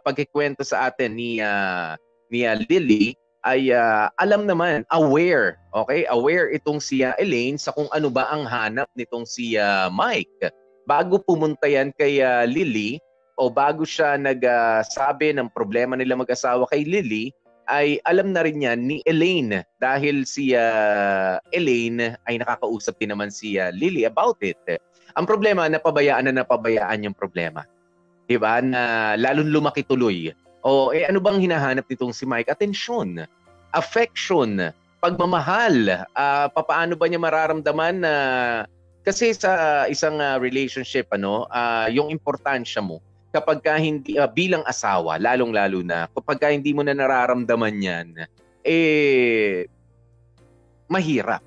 pagkikwento 0.00 0.62
sa 0.62 0.88
atin 0.88 1.18
ni 1.18 1.42
uh, 1.42 1.98
ni 2.30 2.46
uh, 2.46 2.56
Lily, 2.70 3.18
ay 3.44 3.70
uh, 3.76 4.08
alam 4.16 4.48
naman, 4.48 4.88
aware, 4.88 5.60
okay? 5.76 6.08
Aware 6.08 6.56
itong 6.56 6.80
si 6.80 7.04
uh, 7.04 7.12
Elaine 7.20 7.60
sa 7.60 7.76
kung 7.76 7.88
ano 7.92 8.08
ba 8.08 8.24
ang 8.32 8.48
hanap 8.48 8.88
nitong 8.96 9.28
si 9.28 9.60
uh, 9.60 9.92
Mike. 9.92 10.48
Bago 10.88 11.20
pumunta 11.20 11.68
yan 11.68 11.92
kay 11.96 12.24
uh, 12.24 12.48
Lily 12.48 12.96
o 13.36 13.52
bago 13.52 13.84
siya 13.84 14.16
nagsabi 14.16 15.32
uh, 15.32 15.36
ng 15.40 15.48
problema 15.52 15.92
nila 15.96 16.16
mag-asawa 16.16 16.64
kay 16.72 16.88
Lily, 16.88 17.32
ay 17.68 17.96
alam 18.04 18.32
na 18.32 18.44
rin 18.44 18.60
yan 18.60 18.84
ni 18.84 19.00
Elaine 19.08 19.64
dahil 19.80 20.28
si 20.28 20.52
uh, 20.52 21.40
Elaine 21.52 22.16
ay 22.28 22.40
nakakausap 22.40 22.96
din 23.00 23.12
naman 23.12 23.32
si 23.32 23.56
uh, 23.56 23.72
Lily 23.72 24.04
about 24.04 24.40
it. 24.44 24.60
Ang 25.16 25.24
problema, 25.28 25.68
napabayaan 25.68 26.28
na 26.28 26.44
napabayaan 26.44 27.08
yung 27.08 27.16
problema. 27.16 27.64
Diba? 28.24 28.60
Na 28.64 29.14
lalong 29.20 29.52
lumaki 29.52 29.84
tuloy 29.84 30.32
o 30.64 30.90
eh 30.96 31.04
ano 31.04 31.20
bang 31.20 31.44
hinahanap 31.44 31.84
nitong 31.84 32.16
si 32.16 32.24
Mike? 32.24 32.48
Atensyon, 32.48 33.28
affection, 33.76 34.72
pagmamahal. 35.04 36.08
Uh, 36.16 36.48
papaano 36.56 36.96
ba 36.96 37.04
niya 37.04 37.20
mararamdaman 37.20 38.00
na 38.00 38.14
kasi 39.04 39.36
sa 39.36 39.84
isang 39.84 40.16
uh, 40.16 40.40
relationship 40.40 41.12
ano, 41.12 41.44
uh, 41.52 41.92
yung 41.92 42.08
importansya 42.08 42.80
mo 42.80 43.04
kapag 43.34 43.60
ka 43.60 43.76
hindi 43.76 44.16
uh, 44.16 44.30
bilang 44.30 44.64
asawa, 44.64 45.20
lalong-lalo 45.20 45.84
na 45.84 46.08
kapag 46.16 46.38
ka 46.40 46.48
hindi 46.48 46.72
mo 46.72 46.80
na 46.80 46.96
nararamdaman 46.96 47.76
'yan, 47.84 48.08
eh 48.64 49.68
mahirap. 50.88 51.44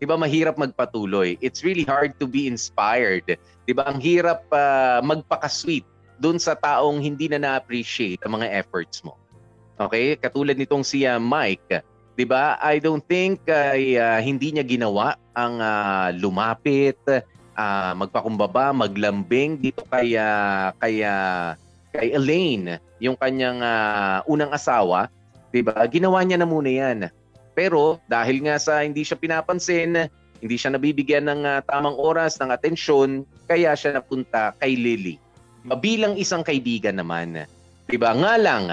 'Di 0.00 0.06
ba 0.08 0.18
mahirap 0.18 0.58
magpatuloy. 0.58 1.38
It's 1.38 1.62
really 1.62 1.86
hard 1.86 2.18
to 2.18 2.26
be 2.26 2.50
inspired. 2.50 3.28
'Di 3.68 3.72
ba? 3.76 3.86
Ang 3.86 4.02
hirap 4.02 4.42
uh, 4.50 5.04
magpaka-sweet 5.04 5.86
doon 6.18 6.36
sa 6.42 6.58
taong 6.58 6.98
hindi 6.98 7.30
na 7.30 7.38
na-appreciate 7.38 8.20
ang 8.26 8.42
mga 8.42 8.50
efforts 8.58 9.00
mo. 9.06 9.14
Okay? 9.78 10.18
Katulad 10.18 10.58
nitong 10.58 10.82
si 10.82 11.06
uh, 11.06 11.22
Mike, 11.22 11.82
'di 12.18 12.26
ba? 12.26 12.58
I 12.58 12.82
don't 12.82 13.02
think 13.06 13.46
ay 13.46 13.94
uh, 13.94 14.18
hindi 14.18 14.50
niya 14.50 14.66
ginawa 14.66 15.14
ang 15.38 15.62
uh, 15.62 16.10
lumapit, 16.18 16.98
uh, 17.06 17.92
magpakumbaba, 17.94 18.74
maglambing 18.74 19.62
dito 19.62 19.86
kay 19.86 20.18
uh, 20.18 20.74
kay 20.82 21.06
kay 21.94 22.08
Elaine, 22.12 22.82
yung 22.98 23.14
kanyang 23.14 23.62
uh, 23.62 24.26
unang 24.26 24.50
asawa, 24.50 25.06
'di 25.54 25.62
ba? 25.62 25.78
Ginawa 25.86 26.26
niya 26.26 26.42
na 26.42 26.48
muna 26.50 26.68
'yan. 26.68 26.98
Pero 27.54 28.02
dahil 28.10 28.42
nga 28.42 28.58
sa 28.58 28.82
hindi 28.82 29.06
siya 29.06 29.18
pinapansin, 29.18 30.10
hindi 30.38 30.56
siya 30.58 30.74
nabibigyan 30.74 31.26
ng 31.30 31.42
uh, 31.46 31.62
tamang 31.66 31.94
oras, 31.98 32.38
ng 32.42 32.50
atensyon, 32.50 33.26
kaya 33.46 33.74
siya 33.78 33.98
napunta 33.98 34.54
kay 34.58 34.74
Lily 34.74 35.18
bilang 35.76 36.14
isang 36.16 36.40
kaibigan 36.40 36.96
naman, 36.96 37.44
'di 37.90 37.96
ba? 38.00 38.16
Nga 38.16 38.34
lang, 38.40 38.64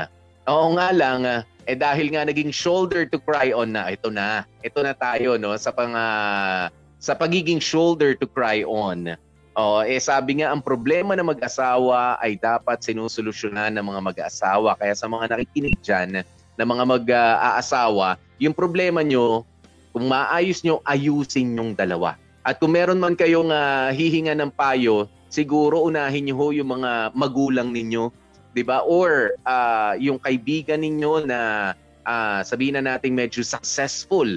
oo 0.48 0.68
nga 0.80 0.90
lang, 0.96 1.44
eh 1.66 1.76
dahil 1.76 2.14
nga 2.14 2.24
naging 2.24 2.54
shoulder 2.54 3.10
to 3.10 3.18
cry 3.18 3.50
on 3.52 3.74
na, 3.74 3.90
ito 3.90 4.14
na. 4.14 4.46
Ito 4.62 4.86
na 4.86 4.94
tayo 4.94 5.36
no 5.36 5.58
sa 5.58 5.74
pang 5.74 5.92
uh, 5.92 6.70
sa 7.02 7.14
pagiging 7.18 7.60
shoulder 7.60 8.14
to 8.16 8.30
cry 8.30 8.62
on. 8.62 9.18
Oh, 9.56 9.80
eh 9.80 10.04
sabi 10.04 10.44
nga 10.44 10.52
ang 10.52 10.60
problema 10.60 11.16
ng 11.16 11.32
mag-asawa 11.32 12.20
ay 12.20 12.36
dapat 12.36 12.84
sinusolusyonan 12.84 13.72
ng 13.72 13.86
mga 13.88 14.02
mag-asawa. 14.04 14.76
Kaya 14.76 14.92
sa 14.92 15.08
mga 15.08 15.32
nakikinig 15.32 15.80
diyan 15.80 16.22
na 16.60 16.64
mga 16.68 16.84
mag-aasawa, 16.84 18.20
yung 18.36 18.52
problema 18.52 19.00
nyo, 19.00 19.48
kung 19.96 20.12
maayos 20.12 20.60
nyo, 20.60 20.84
ayusin 20.84 21.56
yung 21.56 21.72
dalawa. 21.72 22.20
At 22.44 22.60
kung 22.60 22.76
meron 22.76 23.00
man 23.00 23.16
kayong 23.16 23.48
uh, 23.48 23.96
hihinga 23.96 24.36
ng 24.36 24.52
payo, 24.52 25.08
siguro 25.30 25.84
unahin 25.86 26.30
niyo 26.30 26.36
ho 26.38 26.48
yung 26.54 26.80
mga 26.80 27.16
magulang 27.18 27.72
ninyo, 27.72 28.10
'di 28.54 28.64
ba? 28.64 28.86
Or 28.86 29.36
uh, 29.44 29.94
yung 30.00 30.22
kaibigan 30.22 30.82
ninyo 30.82 31.28
na 31.28 31.72
uh, 32.06 32.42
sabihin 32.46 32.80
na 32.80 32.96
nating 32.96 33.14
medyo 33.14 33.42
successful 33.42 34.28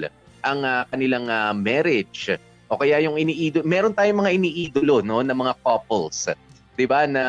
ang 0.43 0.59
uh, 0.63 0.83
kanilang 0.89 1.27
uh, 1.27 1.53
marriage. 1.55 2.31
O 2.69 2.77
kaya 2.77 3.01
yung 3.01 3.17
iniidolo, 3.17 3.65
meron 3.65 3.97
tayong 3.97 4.21
mga 4.21 4.33
iniidolo 4.37 5.01
no 5.01 5.25
ng 5.25 5.37
mga 5.37 5.53
couples. 5.65 6.29
'di 6.79 6.87
ba 6.87 7.03
na 7.03 7.23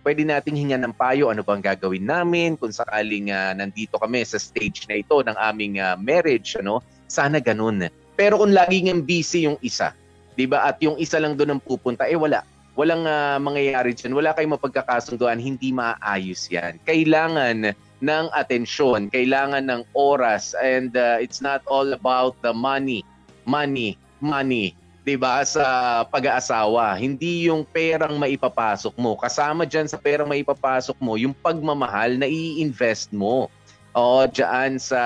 pwede 0.00 0.24
nating 0.24 0.56
hingan 0.56 0.80
ng 0.88 0.96
payo 0.96 1.28
ano 1.28 1.44
bang 1.44 1.60
gagawin 1.60 2.08
namin 2.08 2.56
kung 2.56 2.72
sakaling 2.72 3.28
uh, 3.28 3.52
nandito 3.52 4.00
kami 4.00 4.24
sa 4.24 4.40
stage 4.40 4.88
na 4.88 4.96
ito 4.96 5.12
ng 5.20 5.36
aming 5.36 5.76
uh, 5.76 5.92
marriage 6.00 6.56
ano 6.56 6.80
sana 7.04 7.36
ganun 7.36 7.84
pero 8.16 8.40
kung 8.40 8.48
laging 8.48 9.04
busy 9.04 9.44
yung 9.44 9.60
isa 9.60 9.92
'Di 10.38 10.46
ba? 10.46 10.70
At 10.70 10.78
yung 10.78 10.94
isa 11.02 11.18
lang 11.18 11.34
doon 11.34 11.58
ang 11.58 11.60
pupunta, 11.60 12.06
eh 12.06 12.14
wala. 12.14 12.46
Walang 12.78 13.10
uh, 13.10 13.42
mangyayari 13.42 13.90
dyan. 13.90 14.14
Wala 14.14 14.30
kayong 14.38 14.54
mapagkakasunduan. 14.54 15.42
Hindi 15.42 15.74
maayos 15.74 16.46
yan. 16.46 16.78
Kailangan 16.86 17.74
ng 17.74 18.26
atensyon. 18.30 19.10
Kailangan 19.10 19.66
ng 19.66 19.82
oras. 19.98 20.54
And 20.62 20.94
uh, 20.94 21.18
it's 21.18 21.42
not 21.42 21.66
all 21.66 21.90
about 21.90 22.38
the 22.46 22.54
money. 22.54 23.02
Money. 23.42 23.98
Money. 24.22 24.78
'di 25.08 25.16
ba 25.16 25.40
sa 25.40 25.64
pag-aasawa 26.04 26.92
hindi 27.00 27.48
yung 27.48 27.64
perang 27.64 28.20
maipapasok 28.20 28.92
mo 29.00 29.16
kasama 29.16 29.64
diyan 29.64 29.88
sa 29.88 29.96
perang 29.96 30.28
maipapasok 30.28 31.00
mo 31.00 31.16
yung 31.16 31.32
pagmamahal 31.32 32.20
na 32.20 32.28
i-invest 32.28 33.08
mo 33.08 33.48
o 33.96 34.28
diyan 34.28 34.76
sa 34.76 35.00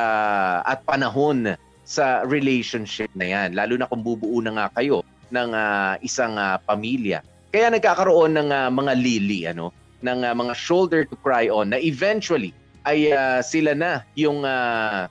at 0.67 0.83
panahon 0.83 1.55
sa 1.87 2.27
relationship 2.27 3.15
na 3.15 3.31
yan 3.31 3.55
lalo 3.55 3.79
na 3.79 3.87
kung 3.87 4.03
bubuo 4.03 4.43
na 4.43 4.51
nga 4.59 4.83
kayo 4.83 5.07
ng 5.31 5.55
uh, 5.55 5.95
isang 6.03 6.35
uh, 6.35 6.59
pamilya 6.67 7.23
kaya 7.53 7.69
nagkakaroon 7.69 8.33
ng 8.41 8.49
uh, 8.49 8.69
mga 8.73 8.93
lili 8.97 9.45
ano 9.45 9.71
ng 10.03 10.25
uh, 10.25 10.35
mga 10.35 10.55
shoulder 10.57 11.05
to 11.07 11.15
cry 11.21 11.47
on 11.53 11.71
na 11.71 11.79
eventually 11.79 12.51
ay 12.83 13.15
uh, 13.15 13.39
sila 13.45 13.77
na 13.77 14.03
yung 14.19 14.43
uh, 14.43 15.07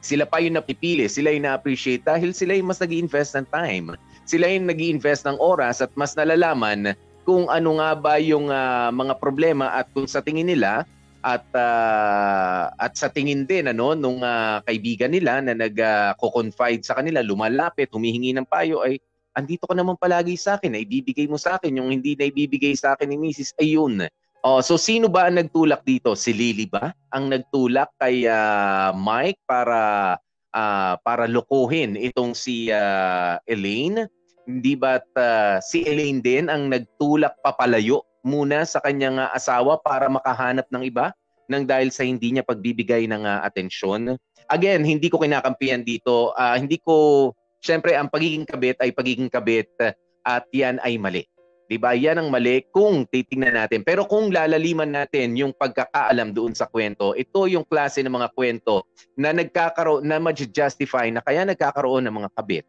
sila 0.00 0.22
pa 0.22 0.38
yung 0.38 0.54
napipili, 0.54 1.10
sila 1.10 1.34
yung 1.34 1.50
na-appreciate 1.50 2.06
dahil 2.06 2.30
sila 2.30 2.54
yung 2.54 2.70
mas 2.70 2.78
nag 2.78 2.94
invest 2.94 3.34
ng 3.34 3.46
time. 3.50 3.98
Sila 4.22 4.46
yung 4.46 4.70
nag 4.70 4.78
invest 4.78 5.26
ng 5.26 5.34
oras 5.42 5.82
at 5.82 5.90
mas 5.98 6.14
nalalaman 6.14 6.94
kung 7.26 7.50
ano 7.50 7.82
nga 7.82 7.90
ba 7.98 8.14
yung 8.22 8.46
uh, 8.46 8.94
mga 8.94 9.18
problema 9.18 9.74
at 9.74 9.90
kung 9.90 10.06
sa 10.06 10.22
tingin 10.22 10.46
nila 10.46 10.86
at 11.26 11.42
uh, 11.58 12.70
at 12.78 12.94
sa 12.94 13.10
tingin 13.10 13.42
din 13.42 13.66
ano 13.66 13.98
nung 13.98 14.22
uh, 14.22 14.62
kaibigan 14.62 15.10
nila 15.10 15.42
na 15.42 15.58
nag-confide 15.58 16.86
uh, 16.86 16.86
sa 16.86 16.94
kanila, 17.02 17.18
lumalapit, 17.18 17.90
humihingi 17.90 18.30
ng 18.30 18.46
payo 18.46 18.86
ay 18.86 19.02
andito 19.36 19.68
ka 19.68 19.76
naman 19.76 20.00
palagi 20.00 20.34
sa 20.40 20.56
akin, 20.56 20.72
na 20.72 20.80
ibibigay 20.80 21.28
mo 21.28 21.36
sa 21.36 21.60
akin 21.60 21.76
yung 21.76 21.92
hindi 21.92 22.16
na 22.16 22.32
ibibigay 22.32 22.72
sa 22.72 22.96
akin 22.96 23.12
ni 23.12 23.20
Mrs. 23.20 23.52
Ayun 23.60 24.08
Oh, 24.46 24.62
so 24.62 24.78
sino 24.78 25.10
ba 25.10 25.26
ang 25.26 25.42
nagtulak 25.42 25.82
dito? 25.82 26.14
Si 26.14 26.30
Lily 26.30 26.70
ba 26.70 26.94
ang 27.10 27.34
nagtulak 27.34 27.90
kay 27.98 28.30
uh, 28.30 28.94
Mike 28.94 29.42
para 29.42 30.14
uh, 30.54 30.94
para 31.02 31.26
lokohin 31.26 31.98
itong 31.98 32.30
si 32.30 32.70
uh, 32.70 33.42
Elaine? 33.50 34.06
Hindi 34.46 34.78
ba 34.78 35.02
uh, 35.02 35.58
si 35.58 35.82
Elaine 35.82 36.22
din 36.22 36.46
ang 36.46 36.70
nagtulak 36.70 37.42
papalayo 37.42 38.06
muna 38.22 38.62
sa 38.62 38.78
kanyang 38.78 39.18
uh, 39.18 39.34
asawa 39.34 39.82
para 39.82 40.06
makahanap 40.06 40.70
ng 40.70 40.94
iba 40.94 41.10
nang 41.50 41.66
dahil 41.66 41.90
sa 41.90 42.06
hindi 42.06 42.30
niya 42.30 42.46
pagbibigay 42.46 43.10
ng 43.10 43.26
uh, 43.26 43.42
atensyon? 43.42 44.14
Again, 44.46 44.86
hindi 44.86 45.10
ko 45.10 45.18
kinakampihan 45.18 45.82
dito. 45.82 46.30
Uh, 46.38 46.54
hindi 46.54 46.78
ko, 46.78 47.34
syempre, 47.66 47.98
ang 47.98 48.06
pagiging 48.06 48.46
kabit 48.46 48.78
ay 48.78 48.94
pagiging 48.94 49.26
kabit 49.26 49.74
at 50.22 50.46
yan 50.54 50.78
ay 50.86 50.94
mali. 50.94 51.26
'Di 51.66 51.76
ba? 51.82 51.98
Yan 51.98 52.22
ang 52.22 52.28
mali 52.30 52.62
kung 52.70 53.02
titingnan 53.10 53.58
natin. 53.58 53.82
Pero 53.82 54.06
kung 54.06 54.30
lalaliman 54.30 54.86
natin 54.86 55.34
yung 55.34 55.50
pagkakaalam 55.50 56.30
doon 56.30 56.54
sa 56.54 56.70
kwento, 56.70 57.12
ito 57.18 57.50
yung 57.50 57.66
klase 57.66 58.06
ng 58.06 58.14
mga 58.14 58.30
kwento 58.38 58.86
na 59.18 59.34
nagkakaroon 59.34 60.06
na 60.06 60.22
ma-justify 60.22 61.10
na 61.10 61.22
kaya 61.22 61.42
nagkakaroon 61.42 62.06
ng 62.06 62.14
mga 62.22 62.30
kabit. 62.38 62.66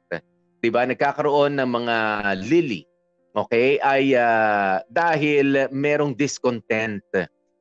'Di 0.60 0.70
ba? 0.74 0.90
Nagkakaroon 0.90 1.62
ng 1.62 1.70
mga 1.70 1.96
lily. 2.50 2.82
Okay? 3.38 3.78
Ay 3.86 4.18
uh, 4.18 4.82
dahil 4.90 5.70
merong 5.70 6.18
discontent. 6.18 7.06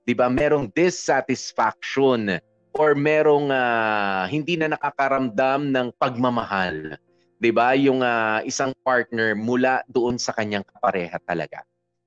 'Di 0.09 0.17
ba? 0.17 0.33
Merong 0.33 0.73
dissatisfaction 0.73 2.41
or 2.77 2.97
merong 2.97 3.53
uh, 3.53 4.25
hindi 4.29 4.57
na 4.57 4.73
nakakaramdam 4.73 5.69
ng 5.69 5.87
pagmamahal. 5.97 6.97
'Di 7.41 7.51
ba? 7.53 7.77
Yung 7.77 8.01
uh, 8.01 8.41
isang 8.45 8.73
partner 8.83 9.37
mula 9.37 9.85
doon 9.89 10.17
sa 10.17 10.33
kanyang 10.33 10.65
kapareha 10.65 11.17
talaga. 11.25 11.63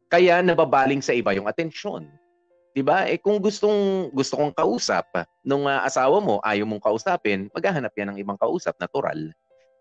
Kaya 0.10 0.42
nababaling 0.42 1.06
sa 1.06 1.14
iba 1.14 1.34
yung 1.38 1.46
atensyon. 1.46 2.10
'Di 2.74 2.82
ba? 2.82 3.06
Eh 3.06 3.22
kung 3.22 3.38
gustong 3.42 4.10
gusto 4.14 4.38
kong 4.38 4.54
kausap 4.54 5.06
nung 5.46 5.70
uh, 5.70 5.86
asawa 5.86 6.18
mo, 6.22 6.42
ayaw 6.42 6.66
mong 6.66 6.82
kausapin, 6.82 7.50
maghahanap 7.54 7.94
yan 7.94 8.14
ng 8.14 8.18
ibang 8.22 8.38
kausap, 8.38 8.78
natural. 8.82 9.18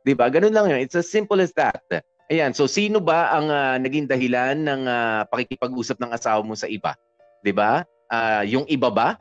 'Di 0.04 0.12
ba? 0.16 0.28
Ganun 0.28 0.52
lang 0.52 0.68
'yun. 0.68 0.80
It's 0.84 0.96
as 0.96 1.08
simple 1.08 1.40
as 1.40 1.52
that. 1.56 1.80
Ayan, 2.28 2.52
so 2.52 2.68
sino 2.68 3.00
ba 3.00 3.32
ang 3.32 3.48
uh, 3.48 3.76
naging 3.80 4.04
dahilan 4.04 4.60
ng 4.60 4.82
uh, 4.84 5.24
pakikipag-usap 5.32 5.96
ng 5.96 6.12
asawa 6.12 6.44
mo 6.44 6.52
sa 6.52 6.68
iba? 6.68 6.92
'Di 7.40 7.56
ba? 7.56 7.84
Uh, 8.08 8.44
yung 8.44 8.64
iba 8.68 8.88
ba 8.88 9.16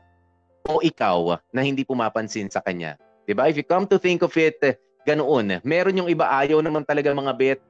o 0.64 0.80
ikaw 0.84 1.40
na 1.52 1.64
hindi 1.64 1.88
pumapansin 1.88 2.52
sa 2.52 2.60
kanya? 2.60 3.00
'Di 3.24 3.32
ba? 3.32 3.48
If 3.48 3.56
you 3.56 3.64
come 3.64 3.88
to 3.88 3.96
think 3.96 4.20
of 4.20 4.32
it, 4.36 4.60
ganoon. 5.08 5.64
Meron 5.64 5.98
yung 6.04 6.10
iba 6.12 6.28
ayaw 6.28 6.60
naman 6.60 6.84
talaga 6.84 7.16
mga 7.16 7.34
bet, 7.34 7.64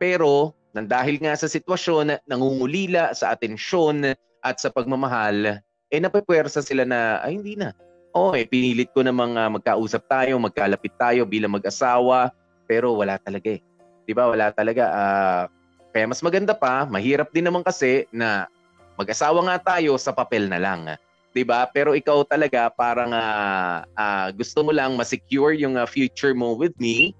pero 0.00 0.56
nang 0.72 0.88
dahil 0.88 1.20
nga 1.20 1.36
sa 1.36 1.48
sitwasyon, 1.48 2.22
nangungulila 2.24 3.12
sa 3.12 3.32
atensyon 3.36 4.14
at 4.44 4.56
sa 4.60 4.72
pagmamahal, 4.72 5.60
eh 5.88 6.00
napapwersa 6.00 6.60
sila 6.64 6.84
na, 6.84 7.20
ay 7.24 7.40
hindi 7.40 7.56
na. 7.56 7.72
Oo, 8.16 8.32
oh, 8.32 8.36
eh, 8.36 8.48
pinilit 8.48 8.88
ko 8.96 9.04
namang 9.04 9.36
uh, 9.36 9.52
magkausap 9.52 10.08
tayo, 10.08 10.40
magkalapit 10.40 10.94
tayo 10.96 11.28
bilang 11.28 11.56
mag-asawa, 11.56 12.32
pero 12.64 12.96
wala 12.96 13.20
talaga 13.20 13.52
eh. 13.56 13.60
Di 14.08 14.16
ba? 14.16 14.28
Wala 14.28 14.48
talaga. 14.52 14.84
Uh, 14.88 15.44
kaya 15.92 16.04
mas 16.08 16.24
maganda 16.24 16.56
pa, 16.56 16.88
mahirap 16.88 17.28
din 17.32 17.44
naman 17.48 17.60
kasi 17.60 18.08
na 18.12 18.48
mag-asawa 18.96 19.44
nga 19.44 19.76
tayo 19.76 19.96
sa 20.00 20.12
papel 20.12 20.48
na 20.48 20.60
lang. 20.60 20.96
'Di 21.38 21.46
ba? 21.46 21.70
Pero 21.70 21.94
ikaw 21.94 22.26
talaga 22.26 22.66
parang 22.74 23.14
uh, 23.14 23.86
uh, 23.94 24.26
gusto 24.34 24.66
mo 24.66 24.74
lang 24.74 24.98
ma-secure 24.98 25.54
yung 25.54 25.78
uh, 25.78 25.86
future 25.86 26.34
mo 26.34 26.58
with 26.58 26.74
me. 26.82 27.14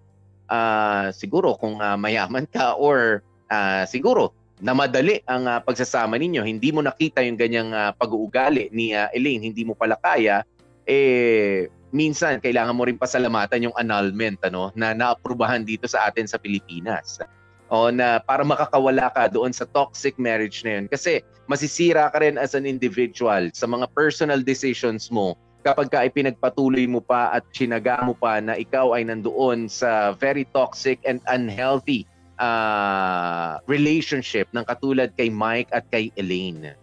Uh, 0.50 1.14
siguro 1.14 1.54
kung 1.54 1.78
uh, 1.78 1.94
mayaman 1.94 2.50
ka 2.50 2.74
or 2.74 3.22
uh, 3.54 3.87
siguro 3.87 4.35
na 4.59 4.74
madali 4.74 5.22
ang 5.31 5.46
uh, 5.46 5.62
pagsasama 5.62 6.18
ninyo, 6.18 6.42
hindi 6.42 6.74
mo 6.74 6.83
nakita 6.83 7.22
yung 7.22 7.38
ganyang 7.38 7.70
uh, 7.70 7.94
pag-uugali 7.94 8.74
ni 8.74 8.90
uh, 8.90 9.07
Elaine, 9.14 9.46
hindi 9.46 9.62
mo 9.62 9.78
pala 9.78 9.94
kaya, 10.02 10.42
eh 10.83 11.70
minsan 11.94 12.42
kailangan 12.42 12.74
mo 12.74 12.83
rin 12.83 12.98
pasalamatan 12.98 13.70
yung 13.70 13.76
annulment 13.78 14.37
ano 14.44 14.74
na 14.74 14.92
naaprubahan 14.92 15.62
dito 15.62 15.87
sa 15.88 16.11
atin 16.11 16.28
sa 16.28 16.37
Pilipinas 16.37 17.22
o 17.72 17.88
na 17.88 18.20
para 18.20 18.44
makakawala 18.44 19.09
ka 19.14 19.31
doon 19.31 19.54
sa 19.54 19.64
toxic 19.64 20.18
marriage 20.20 20.61
na 20.66 20.81
yun. 20.81 20.85
Kasi 20.90 21.24
masisira 21.48 22.12
ka 22.12 22.20
rin 22.20 22.37
as 22.37 22.52
an 22.52 22.68
individual 22.68 23.48
sa 23.56 23.64
mga 23.64 23.88
personal 23.96 24.44
decisions 24.44 25.08
mo 25.08 25.34
kapag 25.64 25.90
ka 25.90 26.06
ipinagpatuloy 26.06 26.87
mo 26.87 27.02
pa 27.02 27.34
at 27.34 27.42
sinaga 27.50 28.04
mo 28.04 28.14
pa 28.14 28.38
na 28.38 28.54
ikaw 28.54 28.94
ay 28.94 29.08
nandoon 29.08 29.66
sa 29.66 30.14
very 30.14 30.46
toxic 30.54 31.00
and 31.08 31.18
unhealthy 31.26 32.06
uh, 32.38 33.58
relationship 33.66 34.46
ng 34.54 34.62
katulad 34.62 35.11
kay 35.18 35.32
Mike 35.32 35.72
at 35.74 35.88
kay 35.90 36.14
Elaine. 36.14 36.76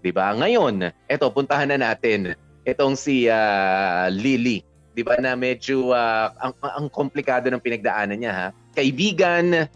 'Di 0.00 0.10
ba? 0.14 0.32
Ngayon, 0.32 0.88
eto 1.10 1.28
puntahan 1.28 1.68
na 1.74 1.78
natin 1.92 2.32
itong 2.64 2.96
si 2.96 3.28
uh, 3.28 4.08
Lily. 4.08 4.64
'Di 4.96 5.02
ba 5.04 5.20
na 5.20 5.36
medyo 5.36 5.92
uh, 5.92 6.32
ang, 6.40 6.54
ang 6.62 6.86
komplikado 6.88 7.50
ng 7.52 7.60
pinagdaanan 7.60 8.16
niya 8.16 8.32
ha. 8.32 8.48
Kaibigan, 8.74 9.68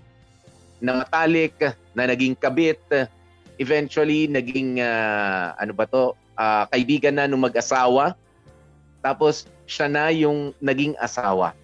na 0.79 0.93
matalik, 1.03 1.59
na 1.95 2.07
naging 2.07 2.39
kabit, 2.39 2.81
eventually 3.59 4.31
naging 4.31 4.79
uh, 4.81 5.55
ano 5.59 5.75
ba 5.75 5.85
to, 5.87 6.15
uh, 6.39 6.65
kaibigan 6.71 7.19
na 7.19 7.27
nung 7.27 7.43
mag-asawa. 7.43 8.15
Tapos 9.03 9.47
siya 9.69 9.87
na 9.87 10.11
yung 10.11 10.55
naging 10.59 10.95
asawa. 10.99 11.55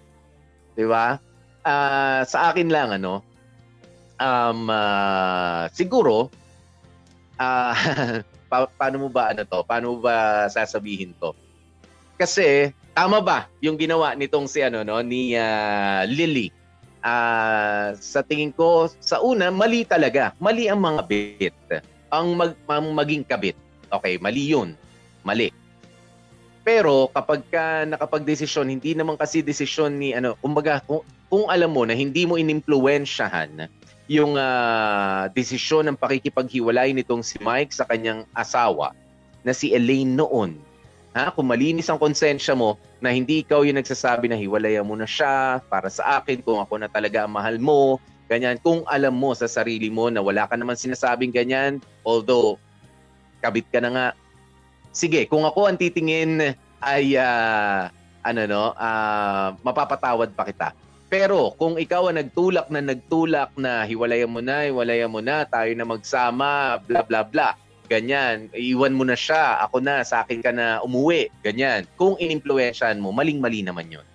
'Di 0.75 0.85
ba? 0.85 1.17
Uh, 1.65 2.21
sa 2.27 2.53
akin 2.53 2.69
lang 2.69 2.93
ano, 2.93 3.25
um 4.21 4.69
uh, 4.69 5.65
siguro 5.73 6.29
uh, 7.41 7.73
pa- 8.51 8.71
paano 8.77 9.07
mo 9.07 9.09
ba 9.09 9.33
ano 9.33 9.43
to? 9.43 9.59
Paano 9.65 9.97
mo 9.97 9.97
ba 10.05 10.45
sasabihin 10.51 11.15
to? 11.17 11.33
Kasi 12.15 12.71
tama 12.95 13.19
ba 13.19 13.51
yung 13.59 13.75
ginawa 13.75 14.15
nitong 14.15 14.47
si 14.47 14.63
ano 14.63 14.87
no 14.87 15.03
ni 15.03 15.35
uh, 15.35 16.07
Lily 16.07 16.54
uh, 17.05 17.93
sa 17.95 18.25
tingin 18.25 18.49
ko, 18.49 18.89
sa 18.97 19.21
una, 19.21 19.53
mali 19.53 19.85
talaga. 19.85 20.33
Mali 20.41 20.65
ang 20.65 20.81
mga 20.81 21.01
bit. 21.05 21.55
Ang, 22.09 22.33
mag, 22.33 22.51
ang 22.65 22.89
maging 22.91 23.23
kabit. 23.23 23.55
Okay, 23.93 24.17
mali 24.17 24.49
yun. 24.49 24.73
Mali. 25.21 25.53
Pero 26.65 27.13
kapag 27.13 27.45
ka 27.53 27.85
nakapag-desisyon, 27.85 28.73
hindi 28.73 28.97
naman 28.97 29.21
kasi 29.21 29.45
desisyon 29.45 30.01
ni 30.01 30.17
ano, 30.17 30.33
kumbaga 30.41 30.81
kung, 30.81 31.05
kung 31.29 31.45
alam 31.45 31.69
mo 31.69 31.85
na 31.85 31.93
hindi 31.93 32.25
mo 32.25 32.41
inimpluwensyahan 32.41 33.69
yung 34.09 34.37
uh, 34.37 35.29
desisyon 35.33 35.89
ng 35.89 35.97
pakikipaghiwalay 35.97 36.93
nitong 36.93 37.21
si 37.21 37.37
Mike 37.41 37.73
sa 37.73 37.85
kanyang 37.85 38.25
asawa 38.33 38.97
na 39.45 39.53
si 39.53 39.73
Elaine 39.77 40.17
noon, 40.17 40.57
Ha? 41.15 41.31
Kung 41.31 41.47
malinis 41.47 41.87
ang 41.87 41.95
konsensya 41.95 42.59
mo 42.59 42.75
na 42.99 43.07
hindi 43.15 43.39
ikaw 43.39 43.63
yung 43.63 43.79
nagsasabi 43.79 44.27
na 44.27 44.35
hiwalayan 44.35 44.83
mo 44.83 44.99
na 44.99 45.07
siya 45.07 45.63
para 45.71 45.87
sa 45.87 46.19
akin, 46.19 46.43
kung 46.43 46.59
ako 46.59 46.75
na 46.75 46.91
talaga 46.91 47.23
ang 47.23 47.31
mahal 47.31 47.55
mo, 47.55 48.03
ganyan. 48.27 48.59
Kung 48.59 48.83
alam 48.83 49.15
mo 49.15 49.31
sa 49.31 49.47
sarili 49.47 49.87
mo 49.87 50.11
na 50.11 50.19
wala 50.19 50.43
ka 50.43 50.59
naman 50.59 50.75
sinasabing 50.75 51.31
ganyan, 51.31 51.79
although 52.03 52.59
kabit 53.39 53.63
ka 53.71 53.79
na 53.79 53.89
nga, 53.95 54.07
sige, 54.91 55.23
kung 55.31 55.47
ako 55.47 55.71
ang 55.71 55.79
titingin 55.79 56.51
ay 56.83 57.15
uh, 57.15 57.87
ano 58.27 58.41
no, 58.43 58.63
uh, 58.75 59.55
mapapatawad 59.63 60.35
pa 60.35 60.43
kita. 60.43 60.75
Pero 61.07 61.55
kung 61.55 61.79
ikaw 61.79 62.11
ang 62.11 62.19
nagtulak 62.19 62.67
na 62.67 62.81
nagtulak 62.81 63.55
na 63.55 63.87
hiwalayan 63.87 64.27
mo 64.27 64.43
na, 64.43 64.67
hiwalayan 64.67 65.07
mo 65.07 65.23
na, 65.23 65.47
tayo 65.47 65.71
na 65.77 65.87
magsama, 65.87 66.81
bla 66.83 67.05
bla 67.05 67.21
bla, 67.23 67.55
ganyan, 67.87 68.49
iwan 68.53 68.93
mo 68.93 69.05
na 69.05 69.17
siya, 69.17 69.61
ako 69.61 69.81
na, 69.81 70.01
sa 70.01 70.25
akin 70.25 70.41
ka 70.41 70.51
na 70.51 70.81
umuwi, 70.81 71.29
ganyan. 71.45 71.85
Kung 71.95 72.17
inimpluwensyahan 72.17 72.99
mo, 72.99 73.13
maling-mali 73.13 73.61
naman 73.61 73.89
yun. 73.89 74.05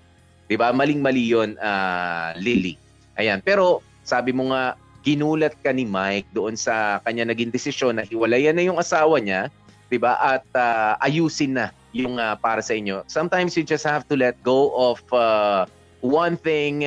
'Di 0.50 0.58
ba? 0.58 0.74
Maling-mali 0.74 1.24
yun, 1.30 1.54
ah, 1.62 2.34
Lily. 2.34 2.74
Ayan. 3.14 3.38
Pero 3.40 3.80
sabi 4.02 4.34
mo 4.34 4.50
nga, 4.50 4.74
ginulat 5.06 5.56
ka 5.64 5.72
ni 5.72 5.88
Mike 5.88 6.28
doon 6.36 6.58
sa 6.58 7.00
kanya 7.06 7.30
naging 7.30 7.54
desisyon 7.54 7.96
na 7.96 8.04
hiwalayan 8.04 8.58
na 8.58 8.66
yung 8.66 8.76
asawa 8.76 9.22
niya, 9.22 9.48
'di 9.88 9.98
ba? 10.02 10.18
At 10.18 10.44
ah, 10.58 10.98
ayusin 11.00 11.54
na 11.54 11.70
yung 11.94 12.18
ah, 12.18 12.34
para 12.34 12.60
sa 12.60 12.74
inyo. 12.74 13.06
Sometimes 13.06 13.54
you 13.54 13.62
just 13.62 13.86
have 13.86 14.02
to 14.10 14.18
let 14.18 14.34
go 14.42 14.74
of 14.74 14.98
ah, 15.14 15.70
one 16.02 16.34
thing 16.34 16.84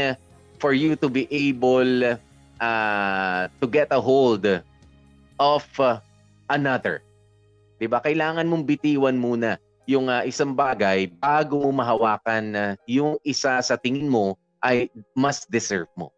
for 0.64 0.72
you 0.72 0.96
to 0.96 1.12
be 1.12 1.28
able 1.28 2.20
uh, 2.64 3.52
to 3.60 3.66
get 3.68 3.92
a 3.92 4.00
hold 4.00 4.48
of 5.40 5.64
uh, 5.80 6.00
another. 6.50 7.04
'Di 7.78 7.88
ba? 7.92 8.00
Kailangan 8.00 8.48
mong 8.48 8.64
bitiwan 8.64 9.18
muna 9.20 9.60
yung 9.84 10.08
uh, 10.08 10.24
isang 10.24 10.56
bagay 10.56 11.12
bago 11.20 11.60
mo 11.60 11.84
mahawakan 11.84 12.44
uh, 12.56 12.72
yung 12.88 13.20
isa 13.28 13.60
sa 13.60 13.76
tingin 13.76 14.08
mo 14.08 14.40
ay 14.64 14.88
mas 15.12 15.44
deserve 15.52 15.92
mo. 16.00 16.12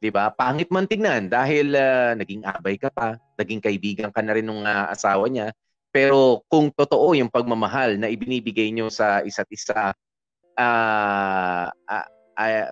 'Di 0.00 0.12
ba? 0.12 0.28
Pangit 0.32 0.68
man 0.68 0.84
tingnan 0.84 1.32
dahil 1.32 1.72
uh, 1.72 2.12
naging 2.12 2.44
abay 2.44 2.76
ka 2.76 2.92
pa, 2.92 3.16
naging 3.40 3.64
kaibigan 3.64 4.12
ka 4.12 4.20
na 4.20 4.36
rin 4.36 4.44
ng 4.44 4.64
uh, 4.64 4.92
asawa 4.92 5.24
niya. 5.32 5.52
Pero 5.88 6.44
kung 6.52 6.68
totoo 6.68 7.16
yung 7.16 7.32
pagmamahal 7.32 7.96
na 7.96 8.12
ibinibigay 8.12 8.68
nyo 8.68 8.92
sa 8.92 9.24
isa't 9.24 9.48
isa, 9.48 9.96
uh, 10.60 11.66
uh, 11.72 12.06
uh, 12.36 12.68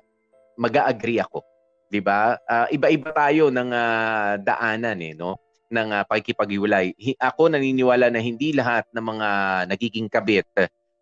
mag-agree 0.60 1.24
ako, 1.24 1.40
'di 1.88 2.04
ba? 2.04 2.36
Uh, 2.44 2.68
iba-iba 2.68 3.08
tayo 3.16 3.48
ng 3.48 3.70
uh, 3.72 4.36
daanan 4.44 4.98
eh, 5.00 5.16
no? 5.16 5.40
Ng 5.70 5.88
uh, 5.94 6.04
pakikipaghiwalay. 6.04 6.92
Hi- 6.98 7.20
ako 7.20 7.52
naniniwala 7.52 8.12
na 8.12 8.20
hindi 8.20 8.52
lahat 8.52 8.84
ng 8.92 9.04
mga 9.04 9.28
nagiging 9.70 10.08
kabit 10.10 10.48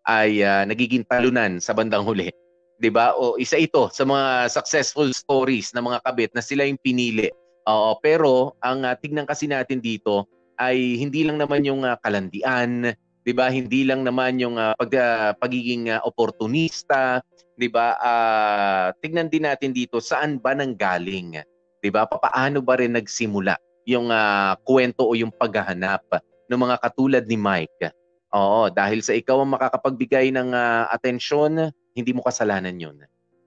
ay 0.07 0.43
uh, 0.43 0.63
nagiging 0.67 1.07
talunan 1.07 1.59
sa 1.59 1.71
bandang 1.75 2.03
huli. 2.03 2.31
'Di 2.79 2.89
ba? 2.91 3.15
O 3.15 3.39
isa 3.39 3.55
ito 3.59 3.87
sa 3.91 4.03
mga 4.03 4.51
successful 4.51 5.07
stories 5.15 5.71
ng 5.71 5.83
mga 5.83 5.99
kabit 6.03 6.31
na 6.35 6.43
sila 6.43 6.67
yung 6.67 6.79
pinili. 6.79 7.31
Oo, 7.63 7.95
pero 8.03 8.59
ang 8.59 8.83
uh, 8.83 8.95
tignan 8.99 9.23
kasi 9.23 9.47
natin 9.47 9.79
dito 9.79 10.27
ay 10.59 10.99
hindi 10.99 11.23
lang 11.23 11.39
naman 11.39 11.63
yung 11.63 11.87
uh, 11.87 11.95
kalandian, 12.03 12.91
'di 13.23 13.33
ba? 13.33 13.47
Hindi 13.47 13.87
lang 13.87 14.03
naman 14.03 14.35
yung 14.39 14.59
uh, 14.59 14.75
pag, 14.75 14.91
uh, 14.91 15.31
pagiging 15.39 15.87
uh, 15.87 16.03
oportunista, 16.03 17.23
'di 17.55 17.71
ba? 17.71 17.95
Uh, 18.03 18.85
tignan 18.99 19.31
din 19.31 19.47
natin 19.47 19.71
dito 19.71 20.03
saan 20.03 20.35
ba 20.43 20.51
nang 20.51 20.75
galing, 20.75 21.39
'di 21.79 21.89
ba? 21.89 22.03
Paano 22.03 22.59
ba 22.59 22.75
rin 22.75 22.99
nagsimula 22.99 23.55
yung 23.87 24.11
uh, 24.11 24.55
kwento 24.63 25.03
o 25.07 25.15
yung 25.15 25.31
paghahanap 25.31 26.03
ng 26.47 26.59
mga 26.59 26.75
katulad 26.79 27.23
ni 27.27 27.37
Mike? 27.39 27.91
Oo, 28.33 28.71
dahil 28.73 29.05
sa 29.05 29.13
ikaw 29.13 29.45
ang 29.45 29.53
makakapagbigay 29.53 30.33
ng 30.33 30.51
uh, 30.57 30.89
atensyon, 30.89 31.69
hindi 31.93 32.11
mo 32.11 32.25
kasalanan 32.25 32.81
'yun. 32.81 32.97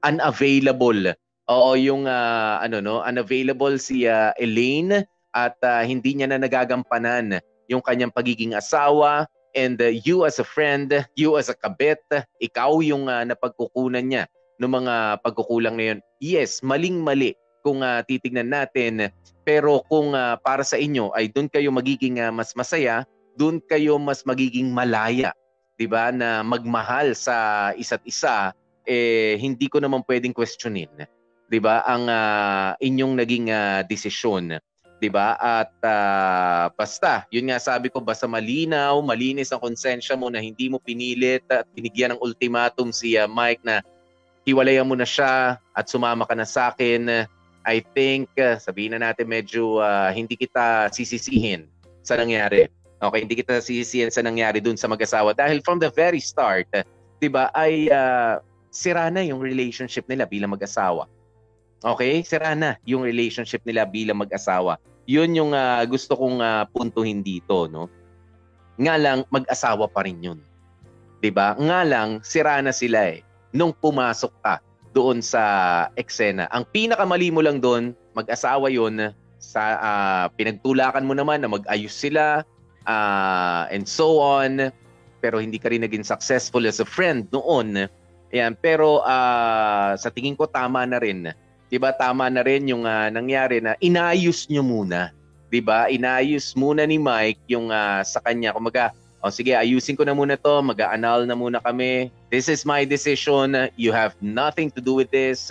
Unavailable. 0.06 1.18
Oo, 1.50 1.74
yung 1.74 2.06
uh, 2.06 2.62
ano 2.62 2.78
no, 2.78 3.02
unavailable 3.02 3.78
si 3.82 4.06
uh, 4.06 4.30
Elaine 4.38 5.02
at 5.34 5.58
uh, 5.62 5.82
hindi 5.82 6.14
niya 6.14 6.30
na 6.30 6.38
nagagampanan 6.38 7.38
yung 7.66 7.82
kanyang 7.82 8.14
pagiging 8.14 8.54
asawa, 8.54 9.26
and 9.58 9.82
uh, 9.82 9.90
you 10.06 10.22
as 10.22 10.38
a 10.38 10.46
friend, 10.46 10.94
you 11.18 11.34
as 11.34 11.50
a 11.50 11.56
kabit, 11.56 12.02
ikaw 12.38 12.78
yung 12.78 13.10
uh, 13.10 13.26
napagkukunan 13.26 14.06
niya 14.06 14.24
ng 14.62 14.70
mga 14.70 15.20
pagkukulang 15.26 15.74
na 15.74 15.84
yun. 15.94 15.98
Yes, 16.22 16.62
maling-mali 16.62 17.34
kung 17.66 17.82
uh, 17.82 18.06
titignan 18.06 18.54
natin. 18.54 19.10
Pero 19.42 19.82
kung 19.90 20.14
uh, 20.14 20.38
para 20.38 20.62
sa 20.62 20.78
inyo 20.78 21.10
ay 21.18 21.26
doon 21.26 21.50
kayo 21.50 21.74
magiging 21.74 22.22
uh, 22.22 22.30
mas 22.30 22.54
masaya, 22.54 23.02
doon 23.34 23.58
kayo 23.66 23.98
mas 23.98 24.22
magiging 24.22 24.70
malaya, 24.70 25.34
'di 25.74 25.90
ba? 25.90 26.14
Na 26.14 26.46
magmahal 26.46 27.18
sa 27.18 27.70
isa't 27.74 28.06
isa 28.06 28.54
eh 28.86 29.34
hindi 29.42 29.66
ko 29.66 29.82
naman 29.82 30.06
pwedeng 30.06 30.30
questionin, 30.30 30.90
'di 31.50 31.58
ba? 31.58 31.82
Ang 31.82 32.06
uh, 32.06 32.78
inyong 32.78 33.18
naging 33.18 33.50
uh, 33.50 33.82
desisyon. 33.82 34.62
'di 34.96 35.12
ba? 35.12 35.36
At 35.36 35.72
uh, 35.84 36.72
basta, 36.72 37.28
yun 37.28 37.52
nga 37.52 37.60
sabi 37.60 37.92
ko 37.92 38.00
basta 38.00 38.24
malinaw, 38.24 38.96
malinis 39.04 39.52
ang 39.52 39.60
konsensya 39.60 40.16
mo 40.16 40.32
na 40.32 40.40
hindi 40.40 40.72
mo 40.72 40.80
pinilit 40.80 41.44
at 41.52 41.68
binigyan 41.76 42.16
ng 42.16 42.22
ultimatum 42.24 42.88
si 42.94 43.18
uh, 43.20 43.28
Mike 43.28 43.60
na 43.60 43.84
hiwalayan 44.48 44.88
mo 44.88 44.94
na 44.96 45.04
siya 45.04 45.58
at 45.76 45.84
sumama 45.90 46.24
ka 46.24 46.32
na 46.38 46.46
sa 46.48 46.72
akin. 46.72 47.26
I 47.66 47.82
think 47.82 48.30
uh, 48.38 48.62
sabihin 48.62 48.94
na 48.94 49.10
natin 49.10 49.26
medyo 49.26 49.82
uh, 49.82 50.14
hindi 50.14 50.38
kita 50.38 50.86
sisisihin 50.94 51.66
sa 52.06 52.14
nangyari. 52.14 52.70
Okay, 53.02 53.20
hindi 53.26 53.36
kita 53.42 53.58
sisisihin 53.58 54.08
sa 54.08 54.22
nangyari 54.22 54.62
dun 54.62 54.78
sa 54.78 54.86
mag-asawa 54.86 55.34
dahil 55.34 55.60
from 55.66 55.82
the 55.82 55.90
very 55.90 56.22
start, 56.22 56.70
'di 57.18 57.28
ba, 57.28 57.50
ay 57.52 57.90
uh, 57.90 58.38
sira 58.70 59.10
na 59.10 59.26
yung 59.26 59.42
relationship 59.42 60.06
nila 60.06 60.24
bilang 60.24 60.54
mag-asawa. 60.54 61.10
Okay? 61.82 62.22
Sira 62.22 62.54
na 62.54 62.78
yung 62.86 63.04
relationship 63.04 63.60
nila 63.66 63.84
bilang 63.84 64.22
mag-asawa. 64.22 64.78
Yun 65.04 65.34
yung 65.34 65.52
uh, 65.52 65.82
gusto 65.86 66.14
kong 66.16 66.38
uh, 66.40 66.64
puntuhin 66.70 67.20
dito, 67.20 67.66
no? 67.70 67.90
Nga 68.78 68.94
lang, 68.96 69.18
mag-asawa 69.28 69.90
pa 69.90 70.06
rin 70.06 70.22
yun. 70.22 70.38
'Di 71.18 71.34
ba? 71.34 71.58
Nga 71.58 71.80
lang, 71.82 72.08
sira 72.22 72.62
na 72.62 72.70
sila 72.70 73.10
eh. 73.10 73.26
Nung 73.50 73.74
pumasok 73.74 74.32
ka 74.44 74.62
doon 74.96 75.20
sa 75.20 75.42
eksena. 76.00 76.48
Ang 76.48 76.64
pinakamali 76.72 77.28
mo 77.28 77.44
lang 77.44 77.60
doon, 77.60 77.92
mag-asawa 78.16 78.72
yun, 78.72 79.12
sa 79.36 79.62
uh, 79.76 80.24
pinagtulakan 80.32 81.04
mo 81.04 81.12
naman 81.12 81.44
na 81.44 81.52
mag-ayos 81.52 81.92
sila, 81.92 82.40
uh, 82.88 83.68
and 83.68 83.84
so 83.84 84.16
on. 84.16 84.72
Pero 85.20 85.36
hindi 85.36 85.60
ka 85.60 85.68
rin 85.68 85.84
naging 85.84 86.08
successful 86.08 86.64
as 86.64 86.80
a 86.80 86.88
friend 86.88 87.28
noon. 87.28 87.84
Ayan, 88.32 88.56
pero 88.56 89.04
uh, 89.04 89.92
sa 90.00 90.08
tingin 90.08 90.32
ko 90.32 90.48
tama 90.48 90.88
na 90.88 90.96
rin 90.96 91.36
'di 91.66 91.78
ba 91.82 91.90
tama 91.94 92.30
na 92.30 92.42
rin 92.46 92.66
yung 92.70 92.86
uh, 92.86 93.10
nangyari 93.10 93.58
na 93.58 93.74
inayos 93.82 94.46
nyo 94.46 94.62
muna 94.62 95.10
'di 95.50 95.60
ba 95.62 95.90
inayos 95.90 96.54
muna 96.54 96.86
ni 96.86 96.98
Mike 96.98 97.42
yung 97.50 97.70
uh, 97.70 98.02
sa 98.06 98.22
kanya 98.22 98.54
kumaga 98.54 98.94
oh 99.26 99.34
sige 99.34 99.58
ayusin 99.58 99.98
ko 99.98 100.06
na 100.06 100.14
muna 100.14 100.38
to. 100.38 100.62
Mag-aanal 100.62 101.26
na 101.26 101.34
muna 101.34 101.58
kami. 101.58 102.14
This 102.30 102.46
is 102.46 102.62
my 102.62 102.86
decision. 102.86 103.66
You 103.74 103.90
have 103.90 104.14
nothing 104.22 104.70
to 104.78 104.80
do 104.80 104.94
with 104.94 105.10
this. 105.10 105.50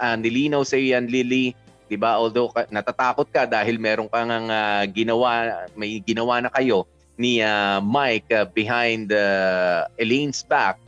Uh, 0.00 0.16
nilinaw 0.16 0.64
sa 0.64 0.80
yan 0.80 1.12
Lily. 1.12 1.52
'di 1.92 2.00
ba 2.00 2.16
although 2.16 2.48
natatakot 2.72 3.28
ka 3.28 3.44
dahil 3.44 3.76
meron 3.76 4.08
kang 4.08 4.48
uh, 4.48 4.80
ginawa 4.88 5.60
may 5.76 6.00
ginawa 6.00 6.40
na 6.40 6.48
kayo 6.48 6.88
ni 7.20 7.44
uh, 7.44 7.84
Mike 7.84 8.32
uh, 8.32 8.48
behind 8.48 9.12
uh, 9.12 9.84
Elaine's 10.00 10.40
back. 10.40 10.80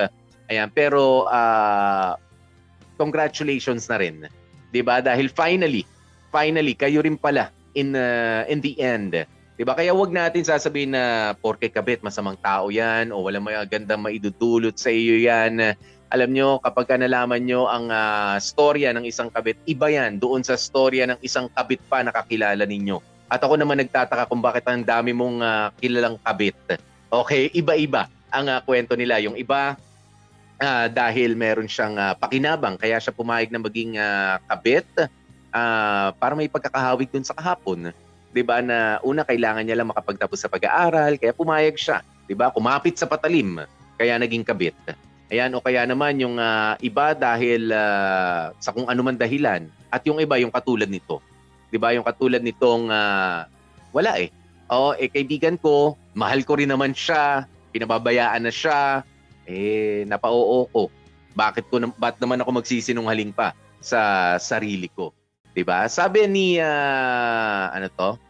Ayan 0.49 0.73
pero 0.73 1.29
uh, 1.29 2.17
congratulations 2.97 3.85
na 3.93 4.01
rin. 4.01 4.25
'di 4.73 4.81
ba? 4.81 5.05
Dahil 5.05 5.29
finally, 5.29 5.85
finally 6.33 6.73
kayo 6.73 7.05
rin 7.05 7.21
pala 7.21 7.53
in 7.77 7.93
uh, 7.93 8.49
in 8.49 8.65
the 8.65 8.73
end. 8.81 9.13
'Di 9.55 9.63
ba? 9.63 9.79
Kaya 9.79 9.95
wag 9.95 10.11
natin 10.11 10.43
sasabihin 10.43 10.95
na 10.95 11.35
porke 11.39 11.71
kabit 11.71 12.03
masamang 12.03 12.39
tao 12.39 12.71
'yan 12.71 13.15
o 13.15 13.23
wala 13.23 13.39
may 13.39 13.55
gandang 13.71 14.03
maidudulot 14.03 14.75
sa 14.75 14.91
iyo 14.91 15.19
'yan. 15.19 15.79
Alam 16.15 16.31
nyo, 16.31 16.63
kapag 16.63 16.87
ka 16.87 16.95
nalaman 16.95 17.43
nyo 17.43 17.67
ang 17.67 17.91
uh, 17.91 18.39
storya 18.39 18.95
ng 18.95 19.03
isang 19.03 19.35
kabit, 19.35 19.59
iba 19.67 19.91
yan 19.91 20.23
doon 20.23 20.47
sa 20.47 20.55
storya 20.55 21.11
ng 21.11 21.19
isang 21.27 21.51
kabit 21.51 21.83
pa 21.91 22.07
nakakilala 22.07 22.63
ninyo. 22.63 23.03
At 23.27 23.43
ako 23.43 23.59
naman 23.59 23.83
nagtataka 23.83 24.31
kung 24.31 24.39
bakit 24.39 24.63
ang 24.71 24.87
dami 24.87 25.11
mong 25.11 25.43
uh, 25.43 25.75
kilalang 25.83 26.15
kabit. 26.23 26.55
Okay, 27.11 27.51
iba-iba 27.51 28.07
ang 28.31 28.47
uh, 28.47 28.63
kwento 28.63 28.95
nila. 28.95 29.19
Yung 29.19 29.35
iba, 29.35 29.75
uh, 30.61 30.87
dahil 30.87 31.35
meron 31.35 31.67
siyang 31.67 31.99
uh, 31.99 32.15
pakinabang 32.15 32.79
kaya 32.79 33.01
siya 33.03 33.11
pumayag 33.11 33.51
na 33.51 33.59
maging 33.59 33.99
uh, 33.99 34.39
kabit 34.47 34.87
uh, 35.51 36.15
para 36.15 36.39
may 36.39 36.47
pagkakahawig 36.47 37.11
dun 37.11 37.27
sa 37.27 37.35
kahapon. 37.35 37.91
'Di 38.35 38.43
ba 38.43 38.59
na 38.59 38.99
una 39.07 39.23
kailangan 39.23 39.63
niya 39.63 39.79
lang 39.79 39.95
makapagtapos 39.95 40.43
sa 40.43 40.51
pag-aaral 40.51 41.15
kaya 41.23 41.31
pumayag 41.31 41.79
siya, 41.79 42.03
'di 42.27 42.35
ba? 42.35 42.51
Kumapit 42.51 42.99
sa 42.99 43.07
patalim 43.07 43.63
kaya 43.95 44.19
naging 44.19 44.43
kabit. 44.43 44.75
Ayan 45.31 45.55
o 45.55 45.63
kaya 45.63 45.87
naman 45.87 46.19
yung 46.19 46.37
uh, 46.43 46.75
iba 46.83 47.15
dahil 47.15 47.71
uh, 47.71 48.51
sa 48.59 48.75
kung 48.75 48.91
anuman 48.91 49.15
dahilan 49.15 49.71
at 49.95 50.03
yung 50.03 50.19
iba 50.19 50.35
yung 50.43 50.51
katulad 50.51 50.91
nito. 50.91 51.23
'Di 51.71 51.79
ba? 51.79 51.95
Yung 51.95 52.03
katulad 52.03 52.43
nitong 52.43 52.91
uh, 52.91 53.47
wala 53.95 54.19
eh. 54.19 54.35
Oo, 54.75 54.99
eh 54.99 55.07
kaibigan 55.07 55.55
ko, 55.55 55.95
mahal 56.19 56.43
ko 56.43 56.59
rin 56.59 56.73
naman 56.73 56.91
siya, 56.97 57.47
pinababayaan 57.71 58.43
na 58.43 58.51
siya, 58.51 59.05
eh 59.47 60.03
napao 60.09 60.67
ko. 60.75 60.91
Bakit 61.39 61.71
ko 61.71 61.79
ba't 61.95 62.19
naman 62.19 62.43
ako 62.43 62.59
magsisinungaling 62.59 63.31
pa 63.31 63.55
sa 63.79 64.35
sarili 64.43 64.91
ko? 64.91 65.15
'Di 65.55 65.63
ba? 65.63 65.87
Sabi 65.87 66.27
ni 66.27 66.59
uh, 66.59 67.71
ano 67.71 67.87
to? 67.95 68.24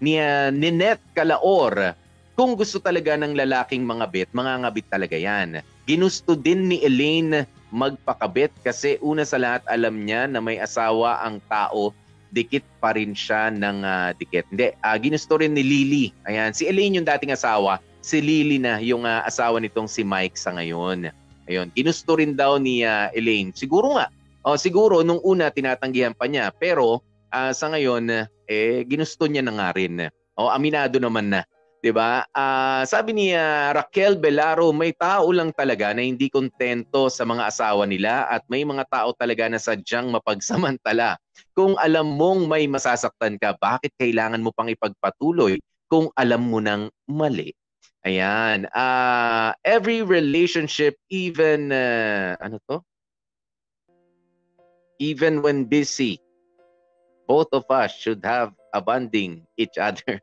Ni 0.00 0.16
uh, 0.16 0.48
Ninette 0.48 1.04
Calaor, 1.12 1.94
kung 2.40 2.56
gusto 2.56 2.80
talaga 2.80 3.20
ng 3.20 3.36
lalaking 3.36 3.84
mga 3.84 4.06
bit, 4.08 4.28
mga 4.32 4.64
ngabit 4.64 4.86
talaga 4.88 5.16
'yan. 5.16 5.60
ginusto 5.84 6.32
din 6.32 6.72
ni 6.72 6.80
Elaine 6.80 7.44
magpakabit 7.70 8.50
kasi 8.64 8.96
una 9.04 9.22
sa 9.22 9.38
lahat 9.38 9.62
alam 9.70 10.06
niya 10.06 10.26
na 10.26 10.42
may 10.42 10.58
asawa 10.58 11.22
ang 11.22 11.38
tao, 11.46 11.94
dikit 12.30 12.62
pa 12.78 12.94
rin 12.94 13.14
siya 13.14 13.50
ng 13.50 13.78
ah, 13.82 14.10
dikit. 14.14 14.46
Hindi, 14.50 14.74
ah, 14.82 14.96
ginusto 14.98 15.38
rin 15.38 15.54
ni 15.54 15.62
Lily. 15.62 16.06
Ayan, 16.26 16.54
si 16.54 16.66
Elaine 16.66 16.98
yung 17.02 17.06
dating 17.06 17.34
asawa, 17.34 17.82
si 18.02 18.22
Lily 18.22 18.58
na 18.62 18.78
yung 18.78 19.06
ah, 19.06 19.26
asawa 19.26 19.58
nitong 19.58 19.90
si 19.90 20.06
Mike 20.06 20.38
sa 20.38 20.54
ngayon. 20.54 21.10
Ayun, 21.50 21.68
ginusto 21.74 22.14
rin 22.18 22.38
daw 22.38 22.58
ni 22.58 22.86
ah, 22.86 23.10
Elaine. 23.14 23.50
Siguro 23.54 23.98
nga, 23.98 24.10
oh, 24.46 24.54
siguro 24.54 25.02
nung 25.02 25.22
una 25.26 25.50
tinatanggihan 25.50 26.14
pa 26.14 26.30
niya, 26.30 26.54
pero 26.54 27.02
ah, 27.30 27.54
sa 27.54 27.70
ngayon, 27.72 28.26
eh, 28.50 28.84
ginusto 28.86 29.26
niya 29.26 29.42
na 29.46 29.54
nga 29.54 29.68
rin. 29.74 30.10
O, 30.36 30.50
aminado 30.50 30.98
naman 30.98 31.32
na. 31.32 31.42
'di 31.80 31.90
ba? 31.96 32.28
Ah, 32.36 32.84
sabi 32.84 33.16
ni 33.16 33.26
ah, 33.32 33.72
Raquel 33.72 34.20
Belaro, 34.20 34.70
may 34.70 34.92
tao 34.92 35.32
lang 35.32 35.50
talaga 35.56 35.96
na 35.96 36.04
hindi 36.04 36.28
kontento 36.28 37.08
sa 37.08 37.24
mga 37.24 37.48
asawa 37.48 37.88
nila 37.88 38.28
at 38.28 38.44
may 38.52 38.62
mga 38.62 38.84
tao 38.92 39.16
talaga 39.16 39.48
na 39.48 39.56
sadyang 39.56 40.12
mapagsamantala. 40.12 41.16
Kung 41.56 41.74
alam 41.80 42.06
mong 42.20 42.46
may 42.46 42.68
masasaktan 42.68 43.40
ka, 43.40 43.56
bakit 43.56 43.96
kailangan 43.96 44.44
mo 44.44 44.52
pang 44.52 44.68
ipagpatuloy 44.68 45.56
kung 45.88 46.12
alam 46.14 46.46
mo 46.46 46.60
nang 46.60 46.92
mali? 47.08 47.50
Ayan. 48.04 48.68
Ah, 48.76 49.56
every 49.64 50.04
relationship 50.04 50.96
even 51.08 51.72
ah, 51.72 52.36
ano 52.38 52.60
to? 52.68 52.84
Even 55.00 55.40
when 55.40 55.64
busy, 55.64 56.20
both 57.30 57.54
of 57.54 57.62
us 57.70 57.94
should 57.94 58.26
have 58.26 58.50
abanding 58.74 59.46
each 59.54 59.78
other. 59.78 60.18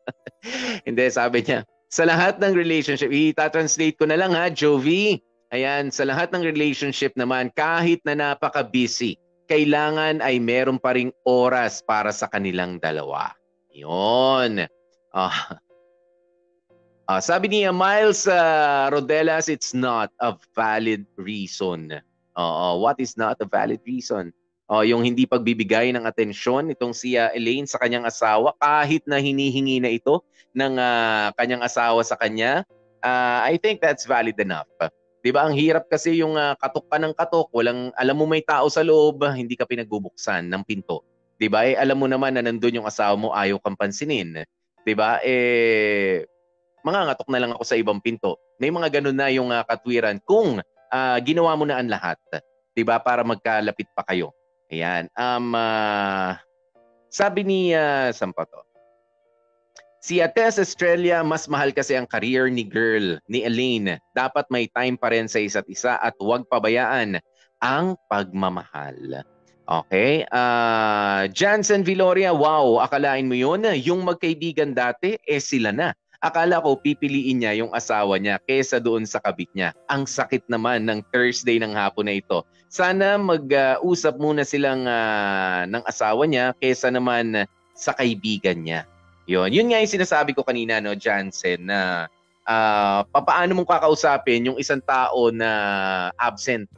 Hindi, 0.88 1.12
sabi 1.12 1.44
niya, 1.44 1.68
sa 1.92 2.08
lahat 2.08 2.40
ng 2.40 2.56
relationship, 2.56 3.12
i-translate 3.12 4.00
ko 4.00 4.08
na 4.08 4.16
lang 4.16 4.32
ha, 4.32 4.48
Jovi. 4.48 5.20
Ayan, 5.52 5.92
sa 5.92 6.08
lahat 6.08 6.32
ng 6.32 6.40
relationship 6.40 7.12
naman, 7.20 7.52
kahit 7.52 8.00
na 8.08 8.16
napaka-busy, 8.16 9.20
kailangan 9.52 10.24
ay 10.24 10.40
meron 10.40 10.80
pa 10.80 10.96
ring 10.96 11.12
oras 11.28 11.84
para 11.84 12.08
sa 12.08 12.30
kanilang 12.32 12.80
dalawa. 12.80 13.36
Yun. 13.76 14.64
Ah. 15.12 15.60
Ah, 17.10 17.18
sabi 17.18 17.50
niya, 17.50 17.74
Miles 17.74 18.30
uh, 18.30 18.86
Rodelas, 18.94 19.50
it's 19.50 19.74
not 19.74 20.14
a 20.22 20.38
valid 20.54 21.02
reason. 21.18 21.90
Oo, 22.38 22.78
what 22.78 23.02
is 23.02 23.18
not 23.18 23.34
a 23.42 23.48
valid 23.50 23.82
reason? 23.82 24.30
Oh, 24.70 24.86
yung 24.86 25.02
hindi 25.02 25.26
pagbibigay 25.26 25.90
ng 25.90 26.06
atensyon 26.06 26.70
nitong 26.70 26.94
si 26.94 27.18
uh, 27.18 27.34
Elaine 27.34 27.66
sa 27.66 27.82
kanyang 27.82 28.06
asawa 28.06 28.54
kahit 28.54 29.02
na 29.02 29.18
hinihingi 29.18 29.82
na 29.82 29.90
ito 29.90 30.22
ng 30.54 30.78
uh, 30.78 31.34
kanyang 31.34 31.66
asawa 31.66 31.98
sa 32.06 32.14
kanya, 32.14 32.62
uh, 33.02 33.42
I 33.42 33.58
think 33.58 33.82
that's 33.82 34.06
valid 34.06 34.38
enough. 34.38 34.70
'Di 35.26 35.34
ba? 35.34 35.42
Ang 35.42 35.58
hirap 35.58 35.90
kasi 35.90 36.22
yung 36.22 36.38
uh, 36.38 36.54
katok 36.54 36.86
ka 36.86 37.02
ng 37.02 37.14
katok, 37.18 37.50
walang 37.50 37.90
alam 37.98 38.14
mo 38.14 38.30
may 38.30 38.46
tao 38.46 38.70
sa 38.70 38.86
loob, 38.86 39.26
hindi 39.34 39.58
ka 39.58 39.66
pinagbubuksan 39.66 40.46
ng 40.46 40.62
pinto. 40.62 41.02
'Di 41.34 41.50
ba? 41.50 41.66
Eh, 41.66 41.74
alam 41.74 41.98
mo 41.98 42.06
naman 42.06 42.38
na 42.38 42.46
nandoon 42.46 42.78
yung 42.78 42.86
asawa 42.86 43.18
mo, 43.18 43.34
ayaw 43.34 43.58
kang 43.58 43.74
pansinin. 43.74 44.46
'Di 44.86 44.94
ba? 44.94 45.18
Eh 45.26 46.22
mangangatok 46.86 47.26
na 47.26 47.42
lang 47.42 47.50
ako 47.58 47.66
sa 47.66 47.74
ibang 47.74 47.98
pinto. 47.98 48.38
May 48.62 48.70
mga 48.70 49.02
ganun 49.02 49.18
na 49.18 49.34
yung 49.34 49.50
uh, 49.50 49.66
katwiran 49.66 50.22
kung 50.22 50.62
uh, 50.94 51.18
ginawa 51.26 51.58
mo 51.58 51.66
na 51.66 51.82
ang 51.82 51.90
lahat. 51.90 52.22
'Di 52.70 52.86
ba? 52.86 53.02
Para 53.02 53.26
magkalapit 53.26 53.90
pa 53.98 54.06
kayo. 54.06 54.30
Ayan. 54.70 55.10
Um, 55.18 55.52
uh, 55.58 56.38
sabi 57.10 57.42
ni, 57.42 57.74
uh, 57.74 58.14
saan 58.14 58.30
pa 58.30 58.46
to? 58.46 58.62
Si 60.00 60.24
Ates 60.24 60.56
Australia, 60.56 61.20
mas 61.20 61.44
mahal 61.44 61.76
kasi 61.76 61.92
ang 61.92 62.08
career 62.08 62.48
ni 62.48 62.64
girl, 62.64 63.20
ni 63.28 63.44
Elaine. 63.44 64.00
Dapat 64.16 64.48
may 64.48 64.64
time 64.72 64.96
pa 64.96 65.12
rin 65.12 65.28
sa 65.28 65.42
isa't 65.42 65.68
isa 65.68 66.00
at 66.00 66.16
huwag 66.16 66.48
pabayaan 66.48 67.20
ang 67.60 68.00
pagmamahal. 68.08 69.26
Okay? 69.68 70.24
Uh, 70.32 71.28
Jansen 71.28 71.84
Viloria, 71.84 72.32
wow, 72.32 72.80
akalain 72.80 73.28
mo 73.28 73.36
yun? 73.36 73.68
Yung 73.76 74.08
magkaibigan 74.08 74.72
dati, 74.72 75.20
eh 75.20 75.42
sila 75.42 75.68
na. 75.68 75.92
Akala 76.20 76.60
ko 76.60 76.76
pipiliin 76.76 77.40
niya 77.40 77.64
yung 77.64 77.72
asawa 77.72 78.20
niya 78.20 78.36
kesa 78.44 78.76
doon 78.76 79.08
sa 79.08 79.24
kabit 79.24 79.48
niya. 79.56 79.72
Ang 79.88 80.04
sakit 80.04 80.44
naman 80.52 80.84
ng 80.84 81.00
Thursday 81.08 81.56
ng 81.56 81.72
hapon 81.72 82.12
na 82.12 82.20
ito. 82.20 82.44
Sana 82.68 83.16
mag-usap 83.16 84.14
uh, 84.14 84.20
muna 84.20 84.44
silang 84.44 84.84
uh, 84.84 85.64
ng 85.64 85.80
asawa 85.88 86.28
niya 86.28 86.52
kesa 86.60 86.92
naman 86.92 87.48
sa 87.72 87.96
kaibigan 87.96 88.60
niya. 88.60 88.84
Yun, 89.24 89.48
yun 89.48 89.72
nga 89.72 89.80
yung 89.80 89.94
sinasabi 89.96 90.36
ko 90.36 90.44
kanina, 90.44 90.76
no, 90.76 90.92
Jansen, 90.92 91.64
na 91.64 92.04
uh, 92.44 93.00
papaano 93.08 93.56
mong 93.56 93.70
kakausapin 93.72 94.52
yung 94.52 94.58
isang 94.60 94.84
tao 94.84 95.32
na 95.32 95.50
absent. 96.20 96.68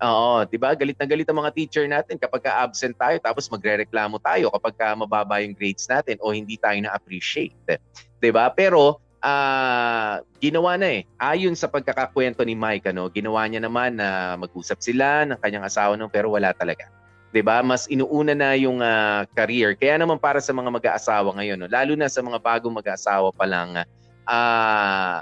Oo, 0.00 0.48
'di 0.48 0.56
ba? 0.56 0.72
Galit 0.72 0.96
na 0.96 1.04
galit 1.04 1.28
ang 1.28 1.44
mga 1.44 1.52
teacher 1.52 1.84
natin 1.84 2.16
kapag 2.16 2.48
ka 2.48 2.64
absent 2.64 2.96
tayo 2.96 3.20
tapos 3.20 3.52
magrereklamo 3.52 4.16
tayo 4.24 4.48
kapag 4.48 4.74
ka 4.80 4.96
mababa 4.96 5.44
yung 5.44 5.52
grades 5.52 5.84
natin 5.92 6.16
o 6.24 6.32
hindi 6.32 6.56
tayo 6.56 6.80
na-appreciate. 6.80 7.76
'Di 8.20 8.30
ba? 8.30 8.52
Pero 8.52 9.00
uh, 9.24 10.14
ginawa 10.38 10.76
na 10.76 11.00
eh. 11.00 11.02
Ayon 11.20 11.56
sa 11.56 11.68
pagkakakwento 11.68 12.44
ni 12.44 12.54
Mike, 12.54 12.92
ano, 12.92 13.08
ginawa 13.12 13.44
niya 13.48 13.64
naman 13.64 13.96
na 13.96 14.36
mag-usap 14.36 14.80
sila 14.80 15.26
ng 15.28 15.38
kanyang 15.40 15.66
asawa 15.66 15.96
no, 15.96 16.08
pero 16.08 16.32
wala 16.32 16.52
talaga. 16.54 16.88
'Di 17.32 17.42
ba? 17.42 17.64
Mas 17.64 17.88
inuuna 17.88 18.36
na 18.36 18.56
yung 18.56 18.80
uh, 18.84 19.24
career. 19.32 19.74
Kaya 19.74 19.98
naman 19.98 20.20
para 20.20 20.38
sa 20.38 20.52
mga 20.52 20.70
mag-aasawa 20.70 21.34
ngayon, 21.40 21.58
no, 21.64 21.68
lalo 21.70 21.92
na 21.96 22.06
sa 22.06 22.20
mga 22.20 22.38
bagong 22.38 22.76
mag-aasawa 22.76 23.32
pa 23.34 23.44
lang, 23.48 23.82
uh, 24.28 25.18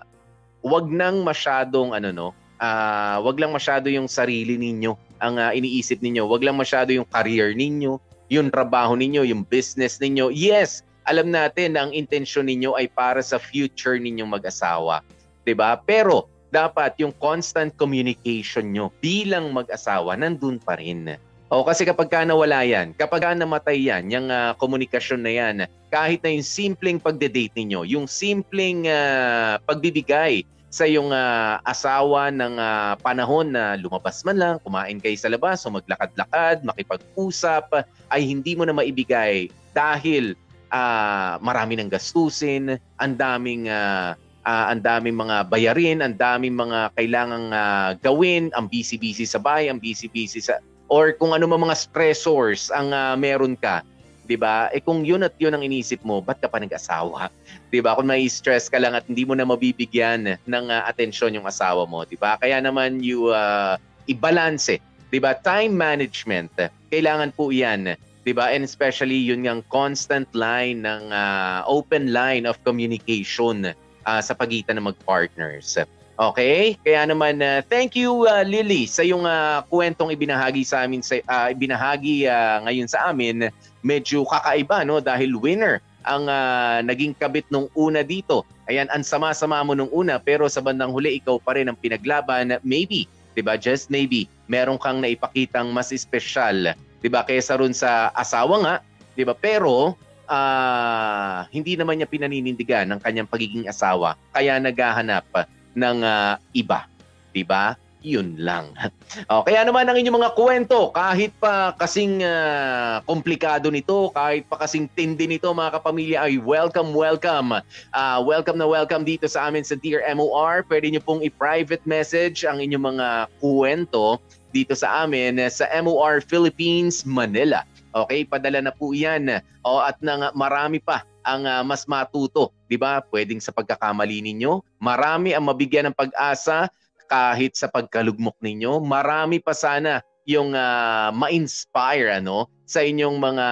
wag 0.63 0.87
nang 0.91 1.23
masyadong 1.23 1.95
ano 1.95 2.11
no, 2.11 2.29
uh, 2.59 3.19
wag 3.23 3.39
lang 3.39 3.55
masyado 3.55 3.87
yung 3.89 4.11
sarili 4.11 4.59
ninyo 4.59 5.09
ang 5.19 5.39
uh, 5.39 5.53
iniisip 5.55 5.99
ninyo. 5.99 6.27
Wag 6.31 6.47
lang 6.47 6.57
masyado 6.59 6.95
yung 6.95 7.07
career 7.11 7.55
ninyo, 7.55 7.99
yung 8.31 8.49
trabaho 8.55 8.95
ninyo, 8.95 9.27
yung 9.27 9.43
business 9.47 9.99
ninyo. 9.99 10.31
Yes, 10.31 10.87
alam 11.09 11.33
natin 11.33 11.75
na 11.75 11.88
ang 11.88 11.92
intensyon 11.97 12.47
ninyo 12.47 12.77
ay 12.77 12.92
para 12.92 13.25
sa 13.25 13.40
future 13.40 13.97
ninyong 13.97 14.29
mag-asawa. 14.29 15.01
'Di 15.42 15.57
ba? 15.57 15.81
Pero 15.81 16.29
dapat 16.53 16.97
yung 17.01 17.12
constant 17.16 17.73
communication 17.77 18.73
nyo 18.73 18.92
bilang 19.01 19.53
mag-asawa 19.53 20.16
nandun 20.16 20.61
pa 20.61 20.77
rin. 20.77 21.16
O 21.49 21.64
kasi 21.64 21.88
kapag 21.88 22.12
ka 22.12 22.29
nawala 22.29 22.61
yan, 22.61 22.92
kapag 22.92 23.25
ka 23.25 23.33
namatay 23.33 23.81
yan, 23.81 24.12
yung 24.12 24.29
uh, 24.29 24.53
komunikasyon 24.61 25.25
na 25.25 25.33
yan, 25.33 25.57
kahit 25.88 26.21
na 26.21 26.37
yung 26.37 26.44
simpleng 26.44 27.01
pagde-date 27.01 27.57
ninyo, 27.57 27.88
yung 27.88 28.05
simpleng 28.05 28.85
uh, 28.85 29.57
pagbibigay 29.64 30.44
sa 30.68 30.85
yung 30.85 31.09
uh, 31.09 31.57
asawa 31.64 32.29
ng 32.29 32.61
uh, 32.61 32.92
panahon 33.01 33.57
na 33.57 33.81
lumabas 33.81 34.21
man 34.29 34.37
lang, 34.37 34.55
kumain 34.61 35.01
kayo 35.01 35.16
sa 35.16 35.33
labas 35.33 35.64
o 35.64 35.73
maglakad-lakad, 35.73 36.61
makipag-usap, 36.68 37.88
ay 38.12 38.21
hindi 38.29 38.53
mo 38.53 38.68
na 38.68 38.77
maibigay 38.77 39.49
dahil 39.73 40.37
uh, 40.72 41.37
marami 41.40 41.78
ng 41.78 41.88
gastusin, 41.92 42.76
ang 43.00 43.12
daming 43.16 43.68
uh, 43.68 44.12
uh, 44.48 44.64
ang 44.72 44.81
daming 44.81 45.16
mga 45.16 45.48
bayarin, 45.52 46.00
ang 46.00 46.16
daming 46.16 46.57
mga 46.57 46.92
kailangang 46.96 47.52
uh, 47.52 47.92
gawin, 48.00 48.48
ang 48.57 48.68
busy-busy 48.72 49.28
sa 49.28 49.37
bahay, 49.37 49.68
ang 49.68 49.76
busy-busy 49.76 50.40
sa 50.40 50.57
or 50.88 51.12
kung 51.12 51.37
ano 51.37 51.44
mga 51.44 51.76
stressors 51.76 52.72
ang 52.72 52.96
uh, 52.96 53.12
meron 53.12 53.52
ka, 53.61 53.85
'di 54.24 54.40
ba? 54.40 54.72
Eh 54.72 54.81
kung 54.81 55.04
yun 55.04 55.20
at 55.20 55.37
yun 55.37 55.52
ang 55.52 55.61
inisip 55.61 56.00
mo, 56.00 56.24
ba't 56.24 56.40
ka 56.40 56.48
pa 56.48 56.57
nag-asawa? 56.57 57.28
'Di 57.68 57.85
ba? 57.85 57.92
Kung 57.92 58.09
may 58.09 58.24
stress 58.33 58.72
ka 58.72 58.81
lang 58.81 58.96
at 58.96 59.04
hindi 59.04 59.28
mo 59.28 59.37
na 59.37 59.44
mabibigyan 59.44 60.40
ng 60.48 60.64
uh, 60.72 60.83
atensyon 60.88 61.37
yung 61.37 61.44
asawa 61.44 61.85
mo, 61.85 62.09
'di 62.09 62.16
ba? 62.16 62.40
Kaya 62.40 62.61
naman 62.64 63.04
you 63.04 63.28
uh, 63.28 63.76
i-balance, 64.09 64.81
'di 65.12 65.18
ba? 65.20 65.37
Time 65.44 65.76
management, 65.76 66.52
kailangan 66.88 67.37
po 67.37 67.52
'yan 67.52 67.96
'di 68.29 68.37
ba? 68.37 68.53
And 68.53 68.61
especially 68.61 69.17
yun 69.17 69.49
yung 69.49 69.64
constant 69.73 70.29
line 70.37 70.85
ng 70.85 71.09
uh, 71.09 71.64
open 71.64 72.12
line 72.12 72.45
of 72.45 72.61
communication 72.61 73.73
uh, 74.05 74.21
sa 74.21 74.37
pagitan 74.37 74.77
ng 74.77 74.93
mag-partners. 74.93 75.81
Okay? 76.21 76.77
Kaya 76.85 77.09
naman 77.09 77.41
uh, 77.41 77.64
thank 77.73 77.97
you 77.97 78.29
uh, 78.29 78.45
Lily 78.45 78.85
sa 78.85 79.01
yung 79.01 79.25
uh, 79.25 79.64
kwentong 79.73 80.12
ibinahagi 80.12 80.61
sa 80.61 80.85
amin 80.85 81.01
sa 81.01 81.17
uh, 81.25 81.49
ibinahagi 81.49 82.29
uh, 82.29 82.69
ngayon 82.69 82.85
sa 82.85 83.09
amin. 83.09 83.49
Medyo 83.81 84.29
kakaiba 84.29 84.85
no 84.85 85.00
dahil 85.00 85.33
winner 85.40 85.81
ang 86.05 86.29
uh, 86.29 86.85
naging 86.85 87.17
kabit 87.17 87.48
nung 87.48 87.73
una 87.73 88.05
dito. 88.05 88.44
Ayan, 88.69 88.92
ang 88.92 89.00
sama-sama 89.00 89.65
mo 89.65 89.73
nung 89.73 89.88
una 89.88 90.21
pero 90.21 90.44
sa 90.52 90.61
bandang 90.61 90.92
huli 90.92 91.17
ikaw 91.17 91.40
pa 91.40 91.57
rin 91.57 91.73
ang 91.73 91.81
pinaglaban. 91.81 92.61
Maybe, 92.61 93.09
'di 93.33 93.40
ba? 93.40 93.57
Just 93.57 93.88
maybe 93.88 94.29
meron 94.52 94.77
kang 94.77 95.00
naipakitang 95.00 95.73
mas 95.73 95.94
espesyal 95.94 96.77
'di 97.01 97.09
ba? 97.11 97.25
Kaysa 97.25 97.59
ron 97.59 97.75
sa 97.75 98.11
asawa 98.15 98.55
nga, 98.63 98.75
'di 99.15 99.25
ba? 99.27 99.35
Pero 99.35 99.94
uh, 100.29 101.38
hindi 101.51 101.75
naman 101.75 101.99
niya 101.99 102.09
pinaninindigan 102.11 102.90
ng 102.92 103.01
kanyang 103.03 103.29
pagiging 103.31 103.67
asawa, 103.67 104.15
kaya 104.35 104.59
naghahanap 104.59 105.27
ng 105.75 105.99
uh, 106.03 106.35
iba, 106.55 106.87
'di 107.33 107.44
ba? 107.46 107.75
Yun 107.99 108.38
lang. 108.38 108.71
O, 109.33 109.40
kaya 109.40 109.65
naman 109.65 109.88
ang 109.88 109.96
inyong 109.96 110.21
mga 110.21 110.37
kwento, 110.37 110.92
kahit 110.92 111.33
pa 111.40 111.73
kasing 111.81 112.21
ah, 112.21 113.01
komplikado 113.09 113.73
nito, 113.73 114.13
kahit 114.13 114.44
pa 114.44 114.61
kasing 114.61 114.85
tindi 114.92 115.25
nito 115.25 115.49
mga 115.49 115.81
kapamilya, 115.81 116.29
ay 116.29 116.37
welcome, 116.37 116.92
welcome. 116.92 117.57
Ah, 117.96 118.21
welcome 118.21 118.61
na 118.61 118.69
welcome 118.69 119.09
dito 119.09 119.25
sa 119.25 119.49
amin 119.49 119.65
sa 119.65 119.81
Dear 119.81 120.05
MOR. 120.13 120.61
Pwede 120.69 120.92
nyo 120.92 121.01
pong 121.01 121.25
i-private 121.25 121.83
message 121.88 122.44
ang 122.44 122.61
inyong 122.61 122.85
mga 122.94 123.09
kwento 123.40 124.21
dito 124.51 124.73
sa 124.73 125.05
amin 125.05 125.38
sa 125.53 125.69
MOR 125.81 126.25
Philippines, 126.25 127.05
Manila. 127.05 127.65
Okay, 127.92 128.29
padala 128.29 128.61
na 128.61 128.73
po 128.73 128.92
yan. 128.92 129.40
O, 129.65 129.81
at 129.81 129.96
nang 130.05 130.29
marami 130.37 130.79
pa 130.79 131.05
ang 131.29 131.44
ah, 131.44 131.65
mas 131.65 131.85
matuto, 131.85 132.53
'di 132.69 132.81
ba? 132.81 133.05
Pwedeng 133.05 133.40
sa 133.40 133.53
pagkakamali 133.53 134.25
ninyo, 134.25 134.65
marami 134.81 135.37
ang 135.37 135.49
mabigyan 135.49 135.92
ng 135.92 135.96
pag-asa 135.96 136.73
kahit 137.09 137.57
sa 137.57 137.69
pagkalugmok 137.69 138.37
ninyo. 138.40 138.81
Marami 138.81 139.40
pa 139.40 139.53
sana 139.53 140.01
yung 140.29 140.53
ah, 140.53 141.13
ma-inspire 141.13 142.13
ano 142.13 142.49
sa 142.69 142.85
inyong 142.85 143.17
mga 143.17 143.46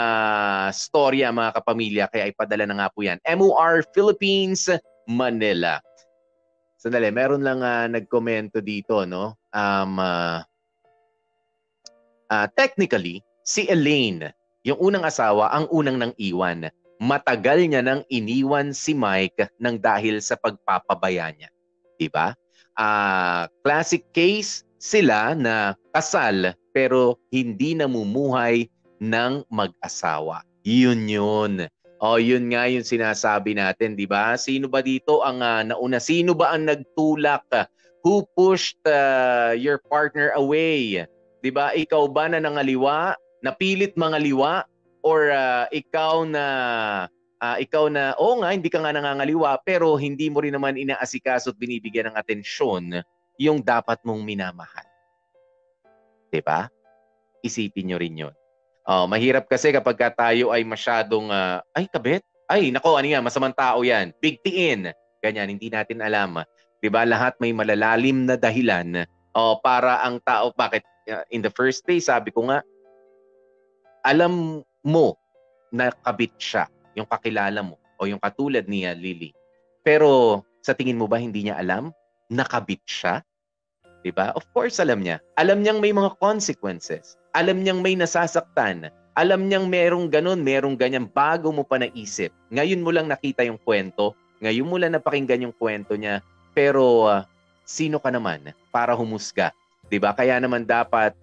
storya 0.76 1.32
mga 1.32 1.56
kapamilya 1.56 2.04
kaya 2.12 2.28
ipadala 2.28 2.64
na 2.68 2.76
nga 2.84 2.88
po 2.92 3.04
yan. 3.04 3.20
MOR 3.36 3.84
Philippines, 3.96 4.68
Manila. 5.08 5.80
Sandali, 6.76 7.08
meron 7.08 7.40
lang 7.40 7.64
ah, 7.64 7.88
nagkomento 7.88 8.60
dito 8.60 9.08
no. 9.08 9.36
Um 9.56 9.96
ah, 10.00 10.44
ah, 12.30 12.48
technically 12.54 13.22
si 13.46 13.70
Elaine, 13.70 14.34
yung 14.66 14.82
unang 14.82 15.06
asawa, 15.06 15.54
ang 15.54 15.70
unang 15.70 15.96
nang 16.02 16.14
iwan. 16.18 16.66
Matagal 16.98 17.70
niya 17.70 17.84
nang 17.86 18.02
iniwan 18.10 18.74
si 18.74 18.96
Mike 18.96 19.52
nang 19.62 19.78
dahil 19.78 20.18
sa 20.18 20.34
pagpapabaya 20.34 21.30
niya. 21.30 21.52
'Di 22.00 22.08
ba? 22.10 22.34
Ah, 22.74 23.46
classic 23.62 24.04
case 24.10 24.66
sila 24.76 25.36
na 25.36 25.76
kasal 25.94 26.56
pero 26.72 27.16
hindi 27.32 27.72
namumuhay 27.72 28.68
ng 29.00 29.44
mag-asawa. 29.48 30.44
Yun 30.66 31.08
yun. 31.08 31.54
O 31.96 32.20
yun 32.20 32.52
nga 32.52 32.68
yung 32.68 32.84
sinasabi 32.84 33.56
natin, 33.56 33.96
'di 33.96 34.04
ba? 34.04 34.36
Sino 34.36 34.68
ba 34.68 34.84
dito 34.84 35.24
ang 35.24 35.40
ah, 35.40 35.64
nauna? 35.64 35.96
Sino 36.02 36.36
ba 36.36 36.52
ang 36.52 36.68
nagtulak? 36.68 37.48
Who 38.04 38.28
pushed 38.36 38.80
ah, 38.84 39.56
your 39.56 39.80
partner 39.80 40.36
away? 40.36 41.08
'Di 41.46 41.54
ba? 41.54 41.70
Ikaw 41.70 42.10
ba 42.10 42.26
na 42.26 42.42
nangaliwa? 42.42 43.14
Napilit 43.46 43.94
mangaliwa 43.94 44.66
or 45.06 45.30
ah, 45.30 45.70
ikaw 45.70 46.26
na 46.26 46.44
ah, 47.38 47.56
ikaw 47.62 47.86
na 47.86 48.18
oo 48.18 48.42
nga 48.42 48.50
hindi 48.50 48.66
ka 48.66 48.82
nga 48.82 48.90
nangangaliwa 48.90 49.54
pero 49.62 49.94
hindi 49.94 50.26
mo 50.26 50.42
rin 50.42 50.58
naman 50.58 50.74
inaasikaso 50.74 51.54
at 51.54 51.60
binibigyan 51.62 52.10
ng 52.10 52.18
atensyon 52.18 52.98
yung 53.38 53.62
dapat 53.62 54.02
mong 54.02 54.26
minamahal. 54.26 54.90
'Di 56.34 56.42
ba? 56.42 56.66
Isipin 57.46 57.94
nyo 57.94 58.02
rin 58.02 58.26
'yon. 58.26 58.34
Oh, 58.82 59.06
mahirap 59.06 59.46
kasi 59.46 59.70
kapag 59.70 59.94
ka 59.94 60.10
tayo 60.10 60.50
ay 60.50 60.66
masyadong 60.66 61.30
ah, 61.30 61.62
ay 61.78 61.86
kabet. 61.86 62.26
Ay 62.50 62.74
nako 62.74 62.98
ano 62.98 63.06
yan, 63.06 63.22
masamang 63.22 63.54
tao 63.54 63.86
yan. 63.86 64.10
Bigtiin. 64.18 64.90
Ganyan, 65.22 65.54
hindi 65.54 65.70
natin 65.70 66.02
alam. 66.02 66.42
'Di 66.82 66.90
ba? 66.90 67.06
Lahat 67.06 67.38
may 67.38 67.54
malalalim 67.54 68.26
na 68.26 68.34
dahilan 68.34 69.06
oh, 69.38 69.62
para 69.62 70.02
ang 70.02 70.18
tao 70.26 70.50
bakit 70.50 70.82
uh, 70.82 70.95
in 71.30 71.40
the 71.42 71.52
first 71.54 71.86
place 71.86 72.10
sabi 72.10 72.34
ko 72.34 72.50
nga 72.50 72.60
alam 74.06 74.62
mo 74.86 75.18
na 75.74 75.90
kabit 75.90 76.30
siya, 76.38 76.70
yung 76.94 77.10
kakilala 77.10 77.58
mo 77.66 77.74
o 77.98 78.06
yung 78.06 78.22
katulad 78.22 78.62
niya 78.70 78.94
Lily. 78.94 79.34
Pero 79.82 80.42
sa 80.62 80.78
tingin 80.78 80.98
mo 80.98 81.10
ba 81.10 81.18
hindi 81.18 81.46
niya 81.46 81.58
alam 81.58 81.90
nakabit 82.30 82.82
siya? 82.86 83.22
'Di 84.06 84.14
ba? 84.14 84.30
Of 84.38 84.46
course 84.54 84.78
alam 84.78 85.02
niya. 85.02 85.18
Alam 85.34 85.66
niyang 85.66 85.82
may 85.82 85.90
mga 85.90 86.14
consequences. 86.22 87.18
Alam 87.34 87.66
niyang 87.66 87.82
may 87.82 87.98
nasasaktan. 87.98 88.86
Alam 89.18 89.50
niyang 89.50 89.66
merong 89.66 90.06
ganun, 90.12 90.44
merong 90.44 90.78
ganyan 90.78 91.10
bago 91.10 91.50
mo 91.50 91.66
pa 91.66 91.80
naisip. 91.80 92.30
Ngayon 92.52 92.84
mo 92.84 92.92
lang 92.92 93.08
nakita 93.08 93.42
yung 93.42 93.58
kwento, 93.58 94.12
ngayon 94.44 94.68
mo 94.68 94.76
lang 94.76 94.92
napakinggan 94.92 95.48
yung 95.48 95.56
kwento 95.56 95.96
niya, 95.96 96.20
pero 96.52 97.08
ah, 97.08 97.24
sino 97.64 97.96
ka 97.96 98.12
naman 98.12 98.52
para 98.68 98.92
humusga? 98.92 99.56
'Di 99.90 99.98
ba? 100.02 100.14
Kaya 100.14 100.38
naman 100.42 100.66
dapat 100.66 101.14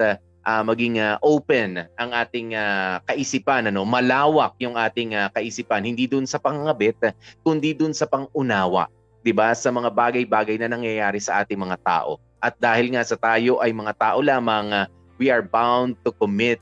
ah, 0.43 0.63
maging 0.63 0.99
ah, 0.99 1.19
open 1.23 1.83
ang 1.99 2.09
ating 2.11 2.55
ah, 2.55 2.99
kaisipan 3.07 3.67
ano? 3.71 3.83
Malawak 3.87 4.55
yung 4.59 4.75
ating 4.75 5.15
ah, 5.15 5.27
kaisipan. 5.31 5.83
Hindi 5.87 6.07
dun 6.07 6.27
sa 6.27 6.39
pangangabit 6.39 7.15
kundi 7.43 7.75
dun 7.75 7.95
sa 7.95 8.07
pangunawa. 8.07 8.87
'di 9.23 9.31
ba? 9.31 9.55
Sa 9.55 9.71
mga 9.71 9.89
bagay-bagay 9.91 10.59
na 10.59 10.71
nangyayari 10.71 11.19
sa 11.19 11.41
ating 11.43 11.59
mga 11.59 11.79
tao. 11.81 12.19
At 12.43 12.59
dahil 12.59 12.91
nga 12.91 13.07
sa 13.07 13.15
tayo 13.15 13.63
ay 13.63 13.71
mga 13.71 13.95
tao 13.95 14.19
lamang 14.19 14.71
ah, 14.71 14.85
we 15.15 15.31
are 15.31 15.43
bound 15.43 15.95
to 16.03 16.11
commit 16.15 16.59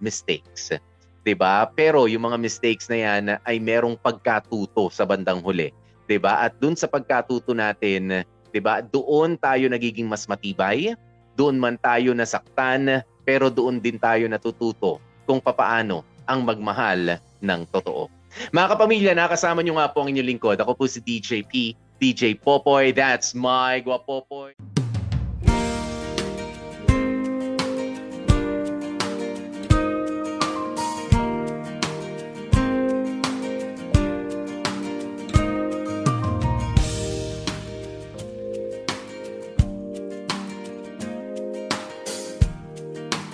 mistakes. 0.00 0.72
'di 1.22 1.36
ba? 1.36 1.68
Pero 1.76 2.08
yung 2.08 2.24
mga 2.24 2.40
mistakes 2.40 2.88
na 2.88 2.98
yan 2.98 3.22
ah, 3.36 3.38
ay 3.44 3.60
merong 3.60 4.00
pagkatuto 4.00 4.88
sa 4.88 5.04
bandang 5.04 5.44
huli. 5.44 5.72
'di 6.08 6.16
ba? 6.16 6.48
At 6.48 6.56
dun 6.56 6.72
sa 6.72 6.88
pagkatuto 6.88 7.52
natin 7.52 8.24
'di 8.48 8.60
ba? 8.64 8.80
Doon 8.80 9.36
tayo 9.36 9.68
nagiging 9.68 10.08
mas 10.08 10.24
matibay 10.24 10.96
doon 11.38 11.54
man 11.54 11.78
tayo 11.78 12.10
nasaktan, 12.18 13.06
pero 13.22 13.46
doon 13.46 13.78
din 13.78 13.94
tayo 13.94 14.26
natututo 14.26 14.98
kung 15.22 15.38
papaano 15.38 16.02
ang 16.26 16.42
magmahal 16.42 17.22
ng 17.38 17.60
totoo. 17.70 18.10
Mga 18.50 18.66
kapamilya, 18.74 19.12
nakasama 19.14 19.62
nyo 19.62 19.78
nga 19.78 19.88
po 19.88 20.02
ang 20.02 20.10
inyong 20.10 20.28
lingkod. 20.34 20.58
Ako 20.58 20.74
po 20.74 20.84
si 20.90 20.98
DJ 20.98 21.46
P, 21.46 21.78
DJ 22.02 22.34
Popoy. 22.36 22.90
That's 22.90 23.32
my 23.38 23.78
Guapopoy. 23.80 24.77